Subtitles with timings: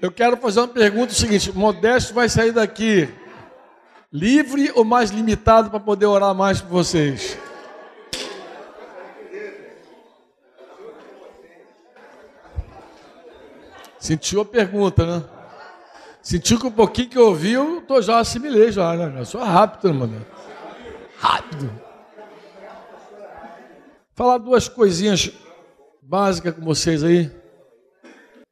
[0.00, 3.08] Eu quero fazer uma pergunta o seguinte: Modesto vai sair daqui
[4.12, 7.38] livre ou mais limitado para poder orar mais por vocês?
[13.98, 15.24] Sentiu a pergunta, né?
[16.22, 19.20] Sentiu que um pouquinho que ouviu, eu já assimilei já, né?
[19.20, 20.26] Eu sou rápido, né, mano.
[21.18, 21.72] Rápido.
[24.14, 25.30] Falar duas coisinhas
[26.02, 27.30] básicas com vocês aí.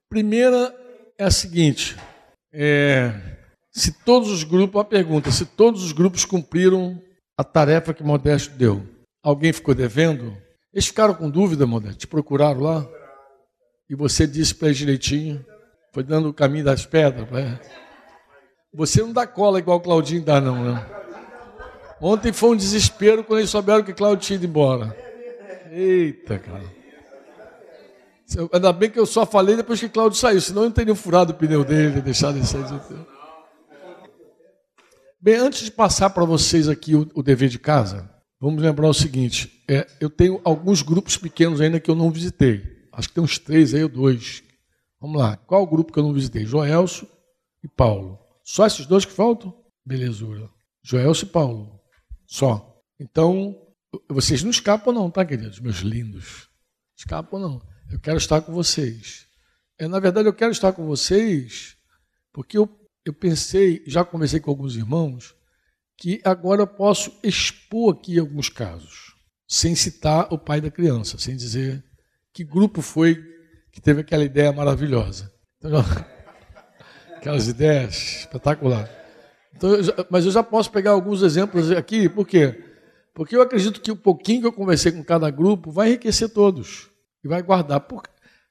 [0.09, 0.84] Primeira
[1.19, 1.96] é a seguinte:
[2.53, 3.13] é,
[3.73, 7.00] se todos os grupos, a pergunta, se todos os grupos cumpriram
[7.37, 8.87] a tarefa que Modesto deu,
[9.23, 10.37] alguém ficou devendo?
[10.73, 11.99] Eles ficaram com dúvida, Modesto?
[11.99, 12.87] Te procuraram lá?
[13.89, 15.45] E você disse para ele direitinho,
[15.93, 17.31] foi dando o caminho das pedras.
[17.31, 17.61] Né?
[18.73, 20.87] Você não dá cola igual o Claudinho dá, não, né?
[22.01, 24.96] Ontem foi um desespero quando eles souberam que Claudinho tinha ido embora.
[25.71, 26.84] Eita, cara.
[28.53, 31.37] Ainda bem que eu só falei depois que Claudio saiu, senão eu teria furado o
[31.37, 32.65] pneu dele, deixado ele sair.
[35.21, 38.95] Bem, antes de passar para vocês aqui o, o, dever de casa, vamos lembrar o
[38.95, 42.63] seguinte: é, eu tenho alguns grupos pequenos ainda que eu não visitei.
[42.93, 44.43] Acho que tem uns três aí ou dois.
[45.01, 45.37] Vamos lá.
[45.37, 46.47] Qual o grupo que eu não visitei?
[46.47, 47.07] Joelso
[47.63, 48.19] e Paulo.
[48.43, 49.55] Só esses dois que faltam?
[49.85, 50.48] Belezura.
[50.83, 51.81] Joelso e Paulo.
[52.27, 52.83] Só.
[52.98, 53.57] Então,
[54.09, 55.61] vocês não escapam não, tá, queridos?
[55.61, 56.48] Meus lindos.
[56.97, 57.73] Escapam não.
[57.95, 59.25] Eu quero estar com vocês.
[59.78, 61.77] É, na verdade, eu quero estar com vocês
[62.33, 62.69] porque eu,
[63.05, 65.33] eu pensei, já conversei com alguns irmãos,
[65.97, 69.14] que agora eu posso expor aqui alguns casos,
[69.47, 71.84] sem citar o pai da criança, sem dizer
[72.33, 73.14] que grupo foi
[73.70, 75.33] que teve aquela ideia maravilhosa.
[75.58, 75.79] Então,
[77.14, 78.91] aquelas ideias espetaculares.
[79.55, 82.61] Então, eu já, mas eu já posso pegar alguns exemplos aqui, por quê?
[83.14, 86.92] Porque eu acredito que o pouquinho que eu conversei com cada grupo vai enriquecer todos
[87.25, 87.80] e vai guardar.
[87.80, 88.03] Por,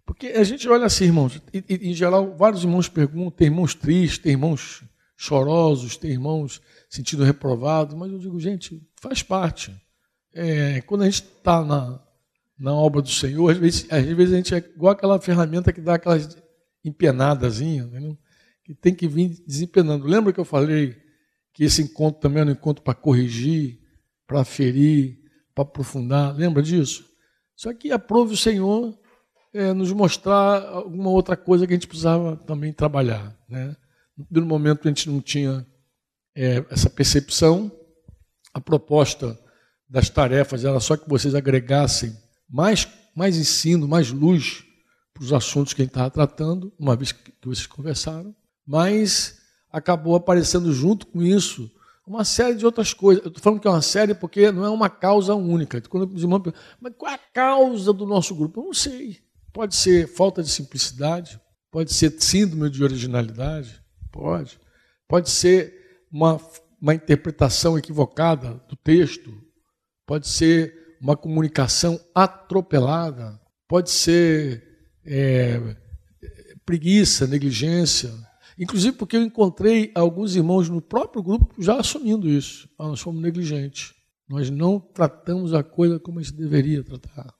[0.05, 3.75] porque a gente olha assim, irmãos, e, e, em geral, vários irmãos perguntam, tem irmãos
[3.75, 4.83] tristes, tem irmãos
[5.15, 9.73] chorosos, tem irmãos sentindo reprovado, mas eu digo, gente, faz parte.
[10.33, 12.01] É, quando a gente está na,
[12.57, 15.79] na obra do Senhor, às vezes, às vezes a gente é igual aquela ferramenta que
[15.79, 16.37] dá aquelas
[16.83, 17.89] empenadazinhas,
[18.65, 20.05] que tem que vir desempenando.
[20.05, 20.97] Lembra que eu falei
[21.53, 23.79] que esse encontro também era um encontro para corrigir,
[24.27, 25.19] para ferir,
[25.53, 26.35] para aprofundar?
[26.35, 27.12] Lembra disso?
[27.55, 28.97] Só que aprove o Senhor
[29.53, 33.35] é, nos mostrar alguma outra coisa que a gente precisava também trabalhar.
[33.47, 33.75] Né?
[34.29, 35.65] No momento a gente não tinha
[36.35, 37.71] é, essa percepção,
[38.53, 39.39] a proposta
[39.87, 42.15] das tarefas era só que vocês agregassem
[42.49, 44.63] mais, mais ensino, mais luz
[45.13, 49.39] para os assuntos que a gente estava tratando, uma vez que vocês conversaram, mas
[49.71, 51.71] acabou aparecendo junto com isso
[52.05, 53.23] uma série de outras coisas.
[53.23, 55.81] Eu estou falando que é uma série porque não é uma causa única.
[55.81, 58.59] Quando os irmãos perguntam, mas qual é a causa do nosso grupo?
[58.59, 59.19] Eu não sei.
[59.51, 61.39] Pode ser falta de simplicidade,
[61.71, 63.81] pode ser síndrome de originalidade,
[64.11, 64.59] pode.
[65.07, 66.39] Pode ser uma,
[66.81, 69.31] uma interpretação equivocada do texto,
[70.05, 74.63] pode ser uma comunicação atropelada, pode ser
[75.05, 75.75] é,
[76.65, 78.11] preguiça, negligência.
[78.57, 82.69] Inclusive porque eu encontrei alguns irmãos no próprio grupo já assumindo isso.
[82.77, 83.93] Ah, nós somos negligentes.
[84.27, 87.33] Nós não tratamos a coisa como gente deveria tratar.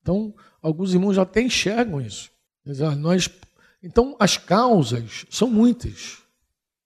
[0.00, 2.30] Então, alguns irmãos já até enxergam isso.
[2.66, 3.28] Ah, nós,
[3.82, 6.18] então, as causas são muitas.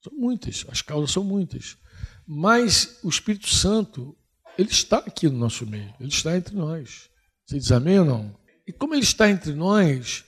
[0.03, 0.65] São muitas.
[0.69, 1.77] As causas são muitas.
[2.25, 4.15] Mas o Espírito Santo
[4.59, 7.09] ele está aqui no nosso meio, ele está entre nós.
[7.45, 8.37] Vocês dizem amém ou não?
[8.67, 10.25] E como ele está entre nós,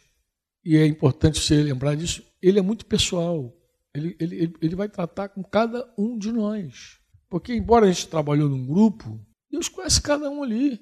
[0.64, 3.56] e é importante você lembrar disso, ele é muito pessoal.
[3.94, 7.00] Ele, ele, ele vai tratar com cada um de nós.
[7.30, 9.20] Porque, embora a gente trabalhou num grupo,
[9.50, 10.80] Deus conhece cada um ali.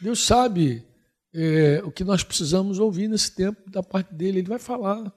[0.00, 0.84] Deus sabe
[1.32, 4.38] é, o que nós precisamos ouvir nesse tempo da parte dele.
[4.38, 5.12] Ele vai falar.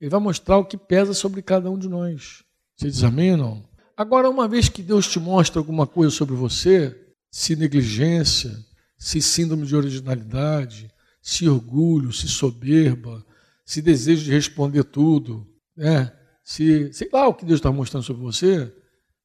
[0.00, 2.44] Ele vai mostrar o que pesa sobre cada um de nós.
[2.76, 3.68] Você diz amém ou não?
[3.96, 7.00] Agora, uma vez que Deus te mostra alguma coisa sobre você,
[7.30, 8.52] se negligência,
[8.98, 10.90] se síndrome de originalidade,
[11.22, 13.24] se orgulho, se soberba,
[13.64, 16.12] se desejo de responder tudo, né?
[16.42, 18.72] se sei lá o que Deus está mostrando sobre você,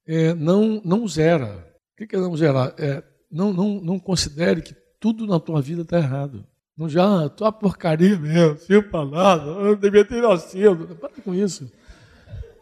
[0.07, 1.67] é, não, não zera.
[1.99, 2.73] O que é não zerar?
[2.77, 6.45] É, não, não, não considere que tudo na tua vida está errado.
[6.75, 10.95] Não já, ah, tua porcaria mesmo, sem palavra, eu devia ter nascido.
[10.95, 11.69] Para com isso.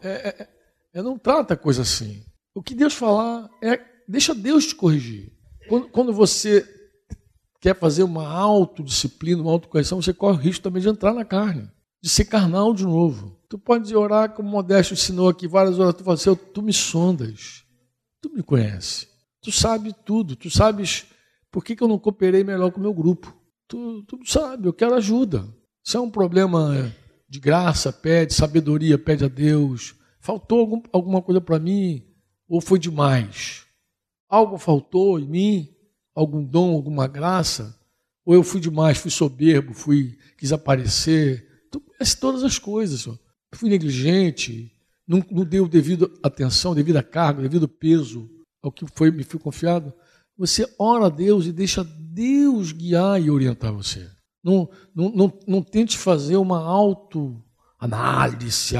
[0.02, 0.48] É, é,
[0.94, 2.24] é, não trata a coisa assim.
[2.52, 5.32] O que Deus falar é, deixa Deus te corrigir.
[5.68, 6.66] Quando, quando você
[7.60, 11.70] quer fazer uma autodisciplina, uma autocorreção, você corre o risco também de entrar na carne,
[12.02, 13.36] de ser carnal de novo.
[13.48, 17.64] Tu pode orar, como Modesto ensinou aqui, várias horas, tu fala assim, tu me sondas,
[18.20, 19.08] tu me conhece,
[19.42, 21.06] tu sabe tudo, tu sabes
[21.50, 23.34] por que, que eu não cooperei melhor com o meu grupo.
[23.66, 25.46] Tu, tu sabe, eu quero ajuda.
[25.82, 26.92] Se é um problema
[27.28, 29.94] de graça, pede, sabedoria, pede a Deus.
[30.20, 32.02] Faltou algum, alguma coisa para mim?
[32.48, 33.66] Ou foi demais?
[34.28, 35.68] Algo faltou em mim?
[36.18, 37.78] Algum dom, alguma graça?
[38.24, 41.46] Ou eu fui demais, fui soberbo, fui, quis aparecer?
[41.70, 43.02] Tu conhece todas as coisas.
[43.02, 43.16] Senhor.
[43.54, 44.72] Fui negligente,
[45.06, 48.28] não, não deu devido atenção, devido carga, devido peso
[48.60, 49.92] ao que foi, me foi confiado.
[50.36, 54.10] Você ora a Deus e deixa Deus guiar e orientar você.
[54.42, 58.74] Não, não, não, não tente fazer uma autoanálise,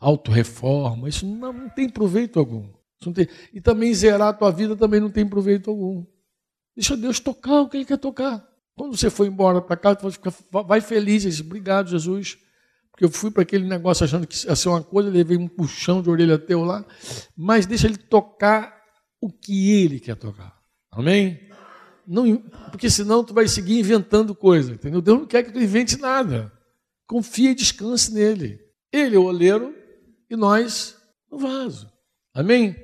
[0.00, 1.08] auto-reforma.
[1.08, 2.68] Isso não, não, tem proveito algum.
[3.14, 6.04] Tem, e também zerar a tua vida também não tem proveito algum.
[6.76, 8.46] Deixa Deus tocar o que Ele quer tocar.
[8.74, 10.18] Quando você for embora para casa, você
[10.66, 11.22] vai feliz.
[11.22, 12.38] Diz, Obrigado, Jesus.
[12.90, 16.02] Porque eu fui para aquele negócio achando que ia ser uma coisa, levei um puxão
[16.02, 16.84] de orelha teu lá.
[17.36, 18.82] Mas deixa ele tocar
[19.20, 20.58] o que ele quer tocar.
[20.90, 21.48] Amém?
[22.06, 22.36] Não,
[22.70, 25.00] porque senão tu vai seguir inventando coisa, entendeu?
[25.00, 26.52] Deus não quer que tu invente nada.
[27.06, 28.58] Confia e descanse nele.
[28.92, 29.74] Ele é o oleiro
[30.28, 30.96] e nós
[31.30, 31.90] o vaso.
[32.34, 32.76] Amém?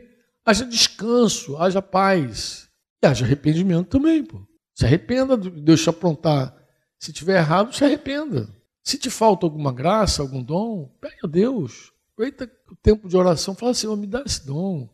[0.45, 2.68] Haja descanso, haja paz.
[3.03, 4.41] E haja arrependimento também, pô.
[4.75, 6.57] Se arrependa de Deus te aprontar.
[6.99, 8.49] Se tiver errado, se arrependa.
[8.83, 11.93] Se te falta alguma graça, algum dom, pede a Deus.
[12.13, 14.89] Aproveita o tempo de oração, fala assim, me dá esse dom.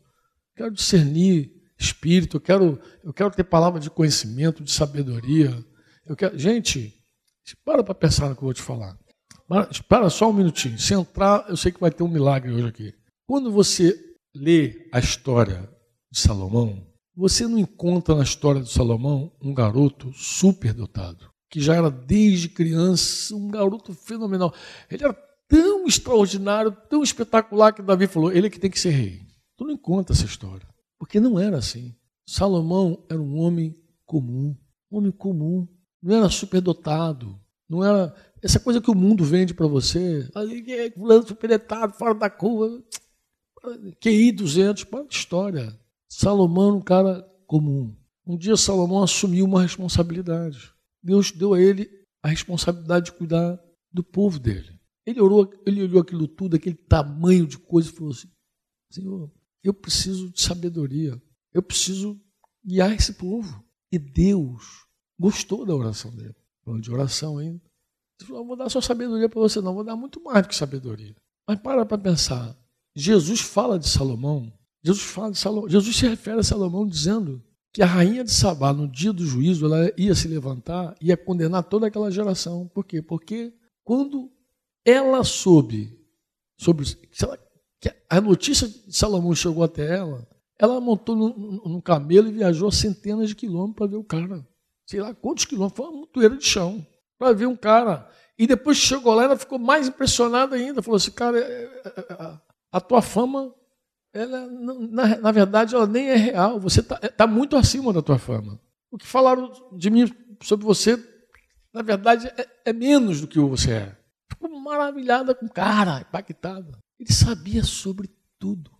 [0.56, 5.54] Quero discernir espírito, eu quero, eu quero ter palavra de conhecimento, de sabedoria.
[6.06, 6.38] Eu quero...
[6.38, 6.94] Gente,
[7.64, 8.98] para para pensar no que eu vou te falar.
[9.88, 10.78] Para só um minutinho.
[10.78, 12.94] Se entrar, eu sei que vai ter um milagre hoje aqui.
[13.26, 13.98] Quando você
[14.34, 15.68] lê a história
[16.10, 16.86] de Salomão,
[17.16, 23.34] você não encontra na história de Salomão um garoto superdotado, que já era desde criança
[23.34, 24.52] um garoto fenomenal.
[24.90, 25.14] Ele era
[25.48, 29.22] tão extraordinário, tão espetacular que Davi falou: ele é que tem que ser rei.
[29.56, 30.66] Tu não encontra essa história,
[30.98, 31.94] porque não era assim.
[32.26, 33.74] Salomão era um homem
[34.04, 34.56] comum,
[34.90, 35.68] um homem comum,
[36.02, 37.38] não era superdotado,
[37.68, 40.28] não era essa coisa que o mundo vende para você,
[40.94, 42.82] fulano superdotado, fora da curva,
[44.00, 45.78] QI 200, para história.
[46.16, 47.92] Salomão era um cara comum.
[48.24, 50.72] Um dia Salomão assumiu uma responsabilidade.
[51.02, 51.90] Deus deu a ele
[52.22, 53.60] a responsabilidade de cuidar
[53.92, 54.78] do povo dele.
[55.04, 58.30] Ele orou, ele olhou aquilo tudo, aquele tamanho de coisa e falou assim:
[58.92, 59.28] Senhor,
[59.62, 61.20] eu preciso de sabedoria.
[61.52, 62.20] Eu preciso
[62.64, 63.64] guiar esse povo.
[63.90, 64.86] E Deus
[65.18, 66.36] gostou da oração dele.
[66.64, 67.60] Falando de oração ainda.
[68.20, 70.54] Ele falou: vou dar só sabedoria para você, não, vou dar muito mais do que
[70.54, 71.16] sabedoria.
[71.46, 72.56] Mas para para pensar.
[72.94, 74.52] Jesus fala de Salomão
[74.84, 77.42] Jesus fala de Salomão, Jesus se refere a Salomão dizendo
[77.72, 81.16] que a rainha de Sabá, no dia do juízo, ela ia se levantar e ia
[81.16, 82.68] condenar toda aquela geração.
[82.68, 83.00] Por quê?
[83.00, 83.52] Porque
[83.82, 84.30] quando
[84.84, 85.98] ela soube
[86.58, 86.86] sobre
[87.20, 87.38] ela,
[87.80, 90.28] que a notícia de Salomão chegou até ela,
[90.58, 94.46] ela montou num, camelo e viajou centenas de quilômetros para ver o cara.
[94.86, 96.86] Sei lá quantos quilômetros, foi uma montoeira de chão,
[97.18, 98.08] para ver um cara.
[98.38, 100.82] E depois chegou lá, ela ficou mais impressionada ainda.
[100.82, 102.40] Falou assim, cara, é, é, é,
[102.70, 103.52] a tua fama
[104.14, 106.60] ela, na, na verdade, ela nem é real.
[106.60, 108.60] Você está tá muito acima da tua fama.
[108.90, 110.08] O que falaram de mim
[110.40, 110.96] sobre você,
[111.72, 113.98] na verdade, é, é menos do que você é.
[114.30, 116.78] Ficou maravilhada com cara, impactada.
[116.98, 118.08] Ele sabia sobre
[118.38, 118.70] tudo.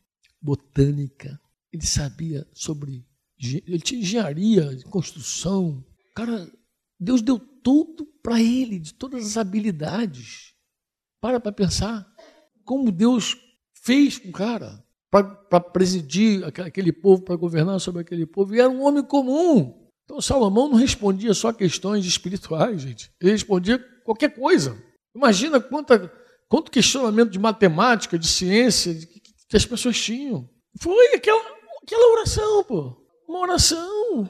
[0.40, 1.40] Botânica,
[1.72, 3.04] ele sabia sobre.
[3.36, 5.84] Ele tinha engenharia, construção.
[6.14, 6.48] Cara,
[7.00, 10.54] Deus deu tudo para ele, de todas as habilidades.
[11.20, 12.06] Para para pensar
[12.62, 13.36] como Deus
[13.72, 14.83] fez com o cara
[15.22, 19.88] para presidir aquele povo, para governar sobre aquele povo, e era um homem comum.
[20.04, 23.10] Então Salomão não respondia só questões espirituais, gente.
[23.20, 24.76] Ele respondia qualquer coisa.
[25.14, 26.12] Imagina quanta,
[26.48, 30.48] quanto questionamento de matemática, de ciência que, que as pessoas tinham.
[30.80, 31.42] Foi aquela,
[31.82, 32.96] aquela oração, pô.
[33.28, 34.28] Uma oração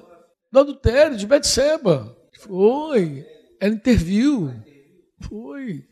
[0.52, 2.14] do adultério, de Betseba.
[2.40, 3.26] Foi.
[3.58, 4.52] Ela interviu.
[5.22, 5.82] Foi.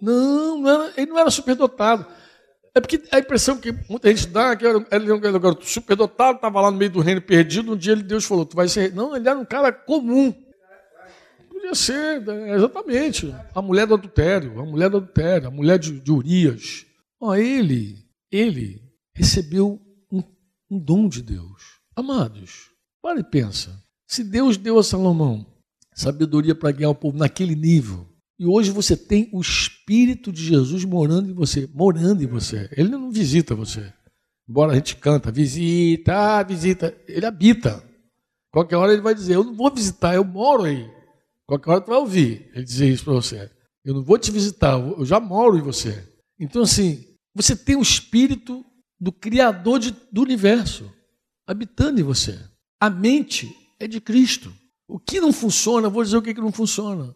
[0.00, 2.06] Não, não era, ele não era superdotado.
[2.76, 6.36] É porque a impressão que muita gente dá é que ele era um garoto superdotado,
[6.36, 7.72] estava lá no meio do reino perdido.
[7.72, 8.92] Um dia ele, Deus falou: Tu vai ser.
[8.92, 10.30] Não, ele era um cara comum.
[11.48, 13.34] Podia ser, né, exatamente.
[13.54, 16.84] A mulher do adultério, a mulher do adultério, a mulher de, de Urias.
[17.18, 17.96] Ó, ele,
[18.30, 18.82] ele
[19.14, 19.80] recebeu
[20.12, 20.22] um,
[20.70, 21.80] um dom de Deus.
[21.96, 23.70] Amados, para e pensa.
[24.06, 25.46] Se Deus deu a Salomão
[25.94, 28.06] sabedoria para guiar o povo naquele nível,
[28.38, 32.68] e hoje você tem o Espírito de Jesus morando em você, morando em você.
[32.76, 33.92] Ele não visita você.
[34.46, 37.82] Embora a gente canta, visita, visita, ele habita.
[38.50, 40.88] Qualquer hora ele vai dizer, eu não vou visitar, eu moro aí.
[41.46, 43.50] Qualquer hora tu vai ouvir ele dizer isso para você.
[43.82, 46.06] Eu não vou te visitar, eu já moro em você.
[46.38, 48.64] Então assim, você tem o Espírito
[49.00, 50.92] do Criador de, do universo
[51.46, 52.38] habitando em você.
[52.78, 53.50] A mente
[53.80, 54.52] é de Cristo.
[54.86, 57.14] O que não funciona, vou dizer o que, que não funciona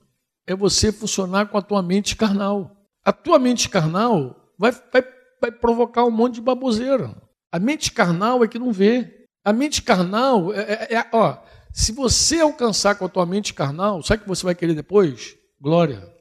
[0.51, 2.77] é você funcionar com a tua mente carnal.
[3.05, 5.05] A tua mente carnal vai, vai,
[5.41, 7.15] vai provocar um monte de baboseira.
[7.53, 9.27] A mente carnal é que não vê.
[9.45, 11.39] A mente carnal é, é, é ó,
[11.73, 15.37] se você alcançar com a tua mente carnal, sabe o que você vai querer depois?
[15.61, 16.13] Glória.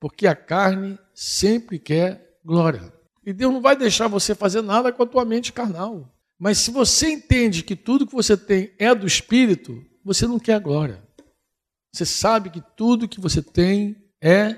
[0.00, 2.92] Porque a carne sempre quer glória.
[3.24, 6.12] E Deus não vai deixar você fazer nada com a tua mente carnal.
[6.36, 10.60] Mas se você entende que tudo que você tem é do Espírito, você não quer
[10.60, 11.07] glória.
[11.98, 14.52] Você sabe que tudo que você tem é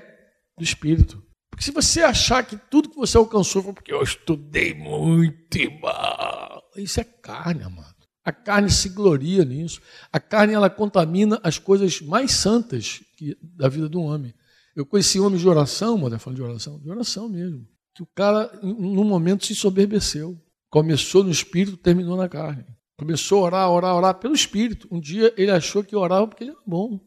[0.55, 1.25] do Espírito.
[1.49, 6.61] Porque se você achar que tudo que você alcançou foi porque eu estudei muito, irmão,
[6.77, 7.95] isso é carne, amado.
[8.23, 9.81] A carne se gloria nisso.
[10.13, 14.35] A carne ela contamina as coisas mais santas que, da vida do homem.
[14.75, 17.67] Eu conheci homens de oração, mano, falando de oração, de oração mesmo.
[17.95, 20.39] Que o cara, num momento, se soberbeceu.
[20.69, 22.63] Começou no espírito, terminou na carne.
[22.99, 24.87] Começou a orar, orar, orar pelo espírito.
[24.91, 26.99] Um dia ele achou que orava porque ele era bom.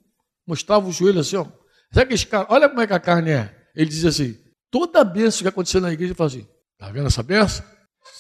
[0.47, 1.47] Mostrava o joelho assim, ó.
[1.93, 3.55] Sabe que esse cara, olha como é que a carne é.
[3.75, 4.37] Ele dizia assim:
[4.71, 6.47] toda a bênção que aconteceu na igreja, ele fala assim:
[6.79, 7.65] tá vendo essa bênção?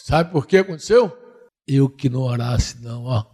[0.05, 1.17] Sabe por que aconteceu?
[1.67, 3.25] Eu que não orasse, não, ó.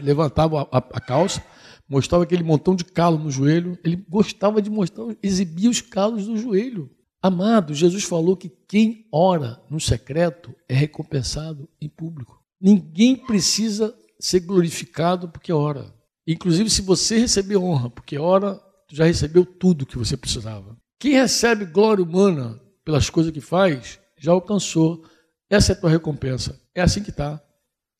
[0.00, 1.44] Levantava a, a, a calça,
[1.88, 3.78] mostrava aquele montão de calo no joelho.
[3.84, 6.90] Ele gostava de mostrar, exibia os calos do joelho.
[7.22, 12.42] Amado, Jesus falou que quem ora no secreto é recompensado em público.
[12.60, 15.94] Ninguém precisa ser glorificado porque ora.
[16.26, 18.60] Inclusive, se você receber honra porque ora,
[18.90, 20.76] já recebeu tudo que você precisava.
[20.98, 25.04] Quem recebe glória humana pelas coisas que faz, já alcançou.
[25.50, 26.60] Essa é a tua recompensa.
[26.74, 27.42] É assim que está.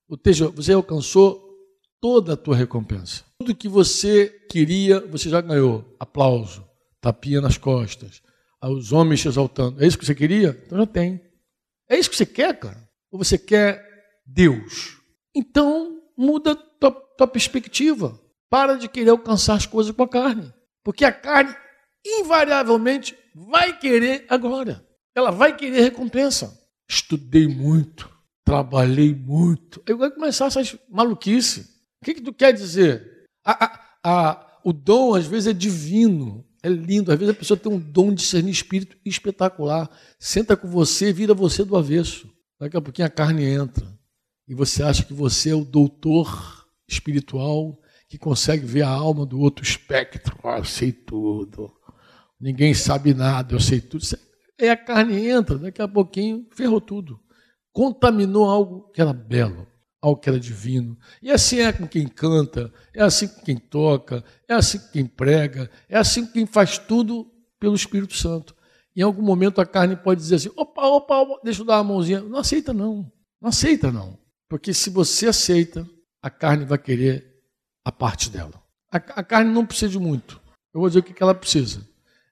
[0.09, 1.43] Ou seja, você alcançou
[2.00, 3.25] toda a tua recompensa.
[3.38, 5.85] Tudo que você queria, você já ganhou.
[5.99, 6.64] Aplauso,
[7.00, 8.23] tapinha nas costas,
[8.62, 9.83] os homens te exaltando.
[9.83, 10.61] É isso que você queria?
[10.67, 11.21] Então já tem.
[11.88, 12.88] É isso que você quer, cara?
[13.11, 13.85] Ou você quer
[14.26, 14.99] Deus?
[15.35, 18.19] Então muda tua, tua perspectiva.
[18.49, 20.52] Para de querer alcançar as coisas com a carne.
[20.85, 21.55] Porque a carne,
[22.05, 24.85] invariavelmente, vai querer a glória.
[25.14, 26.59] Ela vai querer recompensa.
[26.88, 28.11] Estudei muito,
[28.45, 29.83] trabalhei muito.
[29.88, 31.67] Aí vai começar essas maluquices.
[32.00, 33.26] O que, que tu quer dizer?
[33.45, 36.47] A, a, a, o dom, às vezes, é divino.
[36.62, 37.11] É lindo.
[37.11, 39.91] Às vezes a pessoa tem um dom de discernir espírito espetacular.
[40.19, 42.31] Senta com você, vira você do avesso.
[42.61, 43.87] Daqui a pouquinho a carne entra.
[44.46, 49.40] E você acha que você é o doutor espiritual que consegue ver a alma do
[49.40, 50.38] outro espectro.
[50.44, 51.72] Ah, eu sei tudo.
[52.40, 54.04] Ninguém sabe nada, eu sei tudo.
[54.61, 57.20] Aí a carne entra, daqui a pouquinho ferrou tudo.
[57.72, 59.66] Contaminou algo que era belo
[60.02, 60.99] algo que era divino.
[61.22, 65.06] E assim é com quem canta, é assim com quem toca, é assim com quem
[65.06, 67.30] prega, é assim com quem faz tudo
[67.61, 68.54] pelo Espírito Santo.
[68.94, 71.84] Em algum momento a carne pode dizer assim: opa, opa, opa deixa eu dar uma
[71.94, 72.20] mãozinha.
[72.20, 73.11] Não aceita, não.
[73.40, 74.18] Não aceita, não.
[74.52, 75.88] Porque se você aceita,
[76.21, 77.40] a carne vai querer
[77.82, 78.62] a parte dela.
[78.92, 80.38] A, a carne não precisa de muito.
[80.75, 81.88] Eu vou dizer o que, que ela precisa.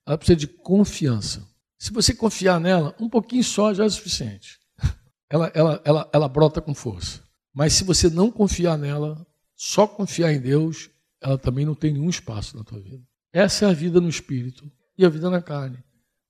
[0.06, 1.48] Ela precisa de confiança.
[1.78, 4.58] Se você confiar nela, um pouquinho só já é suficiente.
[5.30, 7.22] Ela, ela, ela, ela brota com força.
[7.54, 10.90] Mas se você não confiar nela, só confiar em Deus,
[11.22, 13.02] ela também não tem nenhum espaço na tua vida.
[13.32, 15.82] Essa é a vida no espírito e a vida na carne.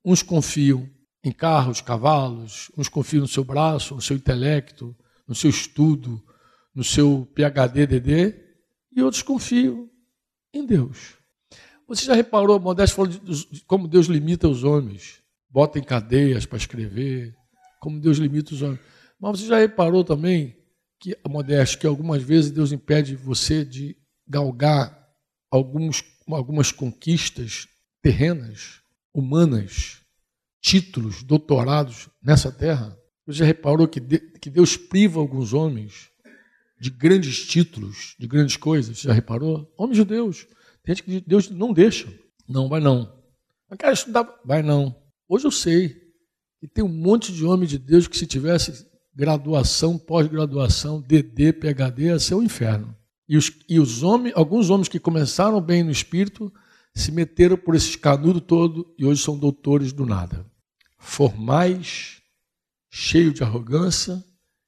[0.04, 0.88] Uns confiam
[1.24, 4.94] em carros, cavalos, uns confiam no seu braço, no seu intelecto,
[5.30, 6.20] no seu estudo,
[6.74, 8.34] no seu PhD, DD,
[8.90, 9.88] e outros confiam
[10.52, 11.14] em Deus.
[11.86, 16.58] Você já reparou, Modesto falou de, como Deus limita os homens, bota em cadeias para
[16.58, 17.32] escrever,
[17.78, 18.80] como Deus limita os homens.
[19.20, 20.56] Mas você já reparou também
[20.98, 23.96] que modesto que algumas vezes Deus impede você de
[24.26, 25.08] galgar
[25.48, 27.68] alguns, algumas conquistas
[28.02, 28.80] terrenas,
[29.14, 30.00] humanas,
[30.60, 32.99] títulos, doutorados nessa terra.
[33.36, 36.10] Você reparou que, de, que Deus priva alguns homens
[36.80, 38.98] de grandes títulos, de grandes coisas?
[38.98, 39.72] Você já reparou?
[39.76, 40.46] Homens judeus.
[40.82, 42.12] Tem gente que Deus não deixa.
[42.48, 43.12] Não, vai não.
[43.68, 44.40] Mas quero estudar.
[44.44, 44.96] Vai não.
[45.28, 45.96] Hoje eu sei.
[46.62, 52.04] E tem um monte de homem de Deus que se tivesse graduação, pós-graduação, DD, PhD,
[52.04, 52.94] ia ser um inferno.
[53.28, 56.52] E, os, e os homens, alguns homens que começaram bem no espírito
[56.94, 60.44] se meteram por esse canudo todo e hoje são doutores do nada.
[60.98, 62.19] Formais,
[62.90, 64.22] cheio de arrogância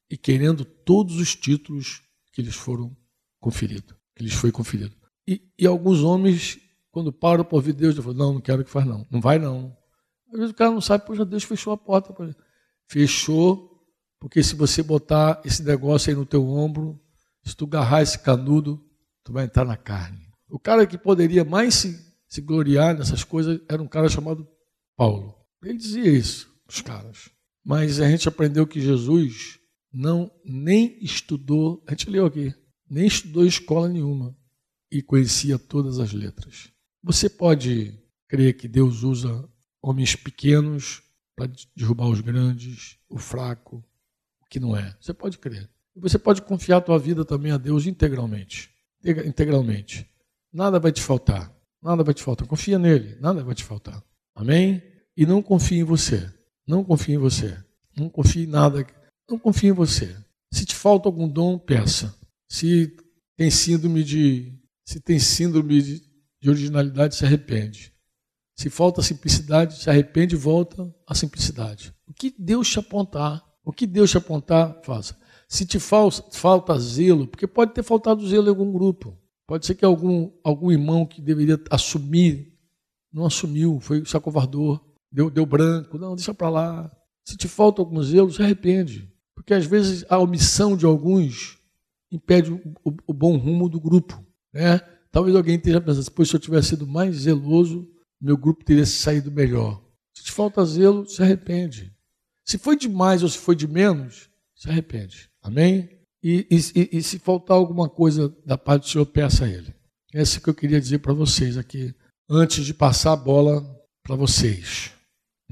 [0.08, 2.02] e querendo todos os títulos
[2.32, 2.96] que lhes foram
[3.40, 4.94] conferidos, que lhes foi conferido.
[5.26, 6.58] E, e alguns homens,
[6.90, 9.06] quando param por ouvir Deus, falam, não, não quero que faz não.
[9.10, 9.76] Não vai não.
[10.32, 12.14] Às vezes o cara não sabe, poxa, Deus fechou a porta.
[12.86, 13.72] Fechou
[14.22, 16.96] porque se você botar esse negócio aí no teu ombro,
[17.42, 18.80] se tu agarrar esse canudo,
[19.24, 20.28] tu vai entrar na carne.
[20.48, 24.46] O cara que poderia mais se, se gloriar nessas coisas era um cara chamado
[24.96, 25.34] Paulo.
[25.64, 27.31] Ele dizia isso, os caras.
[27.64, 29.58] Mas a gente aprendeu que Jesus
[29.92, 32.54] não nem estudou, a gente leu aqui,
[32.88, 34.36] nem estudou escola nenhuma
[34.90, 36.70] e conhecia todas as letras.
[37.02, 39.48] Você pode crer que Deus usa
[39.82, 41.02] homens pequenos
[41.34, 43.84] para derrubar os grandes, o fraco,
[44.40, 44.96] o que não é.
[45.00, 45.68] Você pode crer.
[45.96, 48.70] Você pode confiar a tua vida também a Deus integralmente.
[49.04, 50.08] Integralmente.
[50.52, 51.52] Nada vai te faltar.
[51.82, 52.46] Nada vai te faltar.
[52.46, 53.16] Confia nele.
[53.20, 54.02] Nada vai te faltar.
[54.34, 54.82] Amém?
[55.16, 56.32] E não confie em você.
[56.66, 57.56] Não confie em você.
[57.96, 58.86] Não confie em nada.
[59.28, 60.16] Não confie em você.
[60.52, 62.14] Se te falta algum dom, peça.
[62.48, 62.96] Se
[63.36, 64.52] tem síndrome de,
[64.84, 66.02] se tem síndrome de,
[66.40, 67.92] de originalidade, se arrepende.
[68.54, 71.94] Se falta simplicidade, se arrepende e volta à simplicidade.
[72.06, 75.16] O que Deus te apontar, o que Deus te apontar, faça.
[75.48, 79.18] Se te falta zelo, porque pode ter faltado zelo em algum grupo.
[79.46, 82.56] Pode ser que algum, algum irmão que deveria assumir,
[83.12, 85.98] não assumiu, foi se acovardou, deu, deu branco.
[85.98, 86.90] Não, deixa para lá.
[87.24, 89.12] Se te falta algum zelo, se arrepende.
[89.34, 91.58] Porque às vezes a omissão de alguns
[92.10, 94.24] impede o, o, o bom rumo do grupo.
[94.52, 94.78] Né?
[95.10, 97.88] Talvez alguém esteja pensando, pois se eu tivesse sido mais zeloso,
[98.20, 99.82] meu grupo teria saído melhor.
[100.14, 101.92] Se te falta zelo, se arrepende.
[102.44, 105.30] Se foi demais ou se foi de menos, se arrepende.
[105.42, 105.88] Amém?
[106.22, 109.74] E, e, e se faltar alguma coisa da parte do Senhor, peça a Ele.
[110.12, 111.94] Essa que eu queria dizer para vocês aqui,
[112.28, 113.64] antes de passar a bola
[114.02, 114.92] para vocês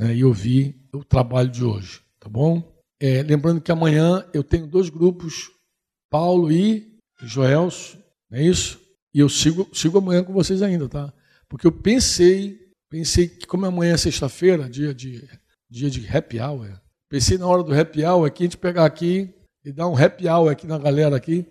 [0.01, 2.75] né, e ouvir o trabalho de hoje, tá bom?
[2.99, 5.51] É, lembrando que amanhã eu tenho dois grupos,
[6.09, 7.99] Paulo e Joelso,
[8.31, 8.81] não é isso?
[9.13, 11.13] E eu sigo, sigo amanhã com vocês ainda, tá?
[11.49, 15.29] Porque eu pensei, pensei que como amanhã é sexta-feira, dia de,
[15.69, 16.81] dia de happy hour,
[17.11, 19.29] pensei na hora do happy hour aqui, a gente pegar aqui
[19.63, 21.45] e dar um happy hour aqui na galera aqui,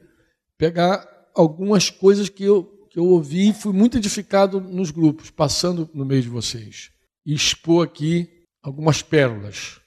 [0.58, 5.88] pegar algumas coisas que eu, que eu ouvi e fui muito edificado nos grupos, passando
[5.94, 6.90] no meio de vocês.
[7.24, 8.39] E expor aqui
[8.70, 9.82] algumas pérolas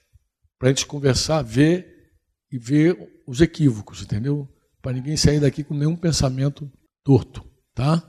[0.59, 2.11] para a gente conversar, ver
[2.51, 4.47] e ver os equívocos, entendeu?
[4.81, 6.69] Para ninguém sair daqui com nenhum pensamento
[7.03, 8.03] torto, tá?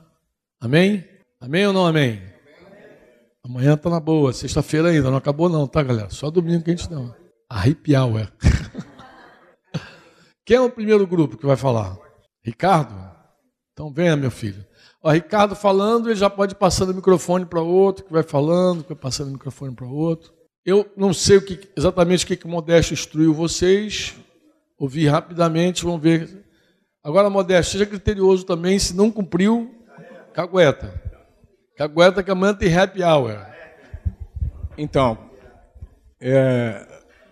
[0.59, 1.07] Amém?
[1.39, 2.21] Amém ou não amém?
[3.43, 6.09] Amanhã tá na boa, sexta-feira ainda, não acabou não, tá, galera?
[6.09, 7.15] Só domingo que a gente não.
[7.49, 8.27] Arrepiar, ué.
[10.45, 11.97] Quem é o primeiro grupo que vai falar?
[12.43, 12.93] Ricardo?
[13.71, 14.65] Então venha, meu filho.
[15.01, 18.89] O Ricardo falando, ele já pode passando o microfone para outro, que vai falando, que
[18.89, 20.34] vai passando o microfone para outro.
[20.65, 24.15] Eu não sei o que, exatamente o que, que Modesto instruiu vocês.
[24.79, 26.43] Ouvi rapidamente, vamos ver.
[27.03, 28.79] Agora, Modesto, seja criterioso também.
[28.79, 29.71] Se não cumpriu,
[30.33, 30.99] cagueta.
[31.77, 33.45] Cagueta que amanhã tem happy hour.
[34.75, 35.29] Então,
[36.19, 36.83] é,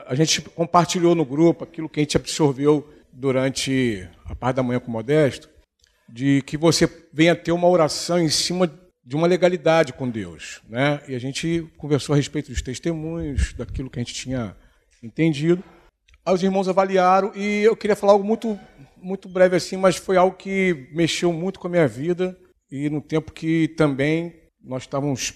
[0.06, 4.80] a gente compartilhou no grupo aquilo que a gente absorveu durante a parte da manhã
[4.80, 5.50] com o Modesto,
[6.08, 8.72] de que você venha ter uma oração em cima
[9.06, 10.62] de uma legalidade com Deus.
[10.68, 11.02] Né?
[11.08, 14.56] E a gente conversou a respeito dos testemunhos, daquilo que a gente tinha
[15.02, 15.63] entendido.
[16.26, 18.58] Aí os irmãos avaliaram e eu queria falar algo muito,
[19.02, 22.38] muito breve assim, mas foi algo que mexeu muito com a minha vida
[22.72, 25.34] e no tempo que também nós estávamos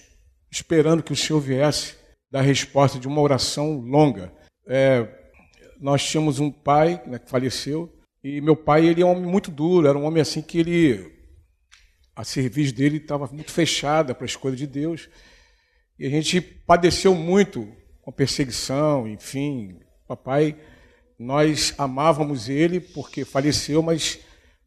[0.50, 1.98] esperando que o Senhor viesse
[2.32, 4.32] dar resposta de uma oração longa.
[4.66, 5.08] É,
[5.80, 9.52] nós tínhamos um pai né, que faleceu e meu pai ele é um homem muito
[9.52, 11.17] duro, era um homem assim que ele
[12.18, 15.08] a serviço dele estava muito fechada para as coisas de Deus.
[16.00, 19.80] E a gente padeceu muito com perseguição, enfim.
[20.08, 20.58] Papai,
[21.20, 24.20] nós amávamos ele porque faleceu, mas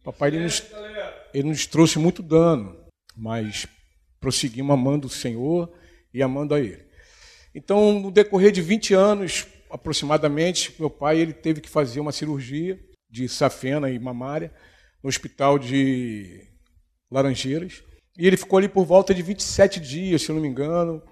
[0.04, 0.62] papai ele nos,
[1.34, 2.76] ele nos trouxe muito dano.
[3.16, 3.66] Mas
[4.20, 5.74] prosseguimos amando o Senhor
[6.14, 6.86] e amando a ele.
[7.52, 12.78] Então, no decorrer de 20 anos aproximadamente, meu pai ele teve que fazer uma cirurgia
[13.10, 14.52] de safena e mamária
[15.02, 16.48] no hospital de
[17.10, 17.82] Laranjeiras.
[18.18, 21.02] E ele ficou ali por volta de 27 dias, se não me engano,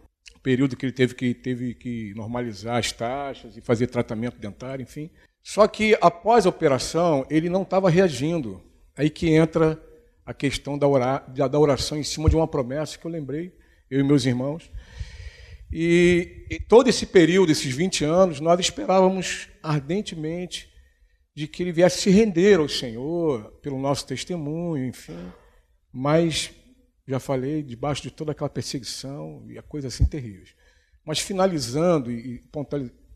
[0.49, 5.11] período que ele teve que, teve que normalizar as taxas e fazer tratamento dentário, enfim.
[5.43, 8.63] Só que após a operação, ele não estava reagindo.
[8.97, 9.79] Aí que entra
[10.25, 13.55] a questão da, da oração em cima de uma promessa que eu lembrei,
[13.91, 14.71] eu e meus irmãos.
[15.71, 20.69] E, e todo esse período, esses 20 anos, nós esperávamos ardentemente
[21.35, 25.31] de que ele viesse se render ao Senhor pelo nosso testemunho, enfim.
[25.93, 26.51] Mas,
[27.07, 30.47] já falei, debaixo de toda aquela perseguição e a coisa assim terrível.
[31.05, 32.43] Mas finalizando e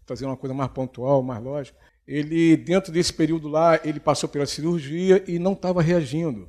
[0.06, 4.46] trazendo uma coisa mais pontual, mais lógica, ele, dentro desse período lá, ele passou pela
[4.46, 6.48] cirurgia e não estava reagindo.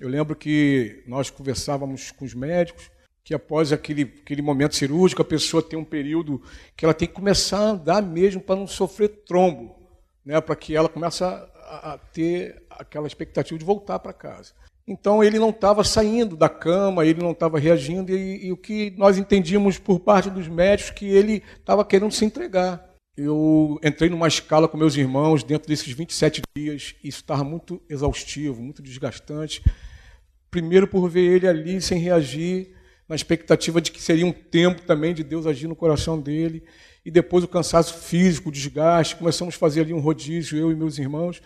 [0.00, 2.90] Eu lembro que nós conversávamos com os médicos,
[3.24, 6.40] que após aquele, aquele momento cirúrgico, a pessoa tem um período
[6.76, 9.76] que ela tem que começar a andar mesmo para não sofrer trombo,
[10.24, 11.48] né, para que ela comece a,
[11.92, 14.54] a ter aquela expectativa de voltar para casa.
[14.88, 18.94] Então ele não estava saindo da cama, ele não estava reagindo, e, e, o que
[18.96, 22.88] nós entendíamos por parte dos médicos que ele estava querendo se entregar.
[23.14, 27.82] Eu entrei numa escala com meus irmãos dentro desses 27 dias, e isso estava muito
[27.86, 29.62] exaustivo, muito desgastante.
[30.50, 32.74] Primeiro por ver ele ali sem reagir,
[33.06, 36.62] na expectativa de que seria um tempo também de Deus agir no coração dele.
[37.04, 40.74] E depois o cansaço físico, o desgaste, começamos a fazer ali um rodízio, eu e
[40.74, 41.42] meus irmãos.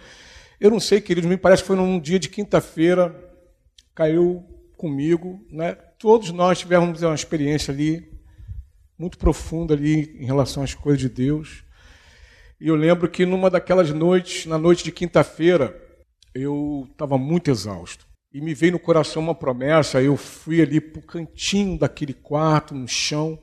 [0.60, 3.31] Eu não sei, queridos, me parece que foi num dia de quinta-feira,
[3.94, 4.44] caiu
[4.76, 5.74] comigo, né?
[5.98, 8.10] Todos nós tivemos uma experiência ali
[8.98, 11.64] muito profunda ali em relação às coisas de Deus.
[12.60, 15.76] E eu lembro que numa daquelas noites, na noite de quinta-feira,
[16.34, 18.06] eu estava muito exausto.
[18.32, 22.74] E me veio no coração uma promessa, eu fui ali para o cantinho daquele quarto,
[22.74, 23.38] no chão,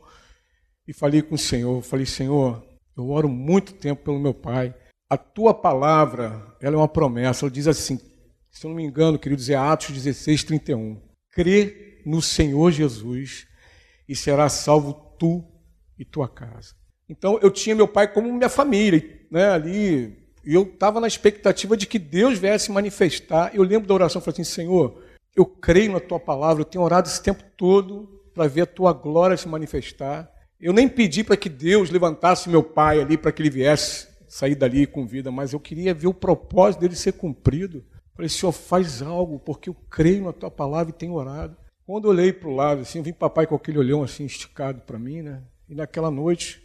[0.88, 2.66] e falei com o Senhor, falei, Senhor,
[2.98, 4.74] eu oro muito tempo pelo meu pai,
[5.10, 8.00] a tua palavra, ela é uma promessa, ela diz assim,
[8.52, 13.48] se eu não me engano, queridos, é Atos 16, 31, crê no Senhor Jesus
[14.08, 15.44] e será salvo tu
[15.98, 16.74] e tua casa.
[17.08, 21.76] Então eu tinha meu pai como minha família, né, ali, e eu estava na expectativa
[21.76, 23.52] de que Deus viesse manifestar.
[23.54, 25.04] Eu lembro da oração, falei assim, Senhor,
[25.36, 28.94] eu creio na tua palavra, eu tenho orado esse tempo todo para ver a tua
[28.94, 30.32] glória se manifestar.
[30.60, 34.56] Eu nem pedi para que Deus levantasse meu pai ali para que ele viesse sair
[34.56, 37.84] dali com vida, mas eu queria ver o propósito dele ser cumprido.
[38.20, 41.56] Falei, Senhor, faz algo, porque eu creio na tua palavra e tenho orado.
[41.86, 44.82] Quando eu olhei para o lado, assim, eu vi papai com aquele olhão assim esticado
[44.82, 45.42] para mim, né?
[45.70, 46.62] E naquela noite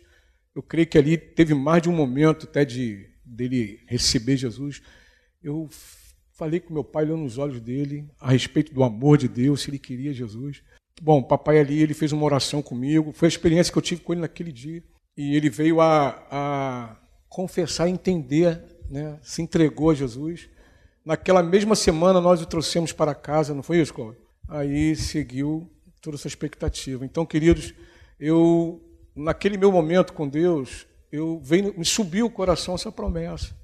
[0.55, 4.83] eu creio que ali teve mais de um momento até de dele receber Jesus.
[5.43, 5.69] Eu
[6.33, 9.71] falei com meu pai, olhando nos olhos dele, a respeito do amor de Deus, se
[9.71, 10.61] ele queria Jesus.
[11.01, 14.13] Bom, papai ali, ele fez uma oração comigo, foi a experiência que eu tive com
[14.13, 14.83] ele naquele dia.
[15.17, 16.97] E ele veio a, a
[17.29, 20.49] confessar, entender, né, se entregou a Jesus.
[21.05, 24.23] Naquela mesma semana nós o trouxemos para casa, não foi isso, Cláudio?
[24.49, 27.05] Aí seguiu toda essa expectativa.
[27.05, 27.75] Então, queridos,
[28.19, 28.81] eu
[29.15, 33.55] naquele meu momento com Deus, eu veio, me subiu o coração essa promessa.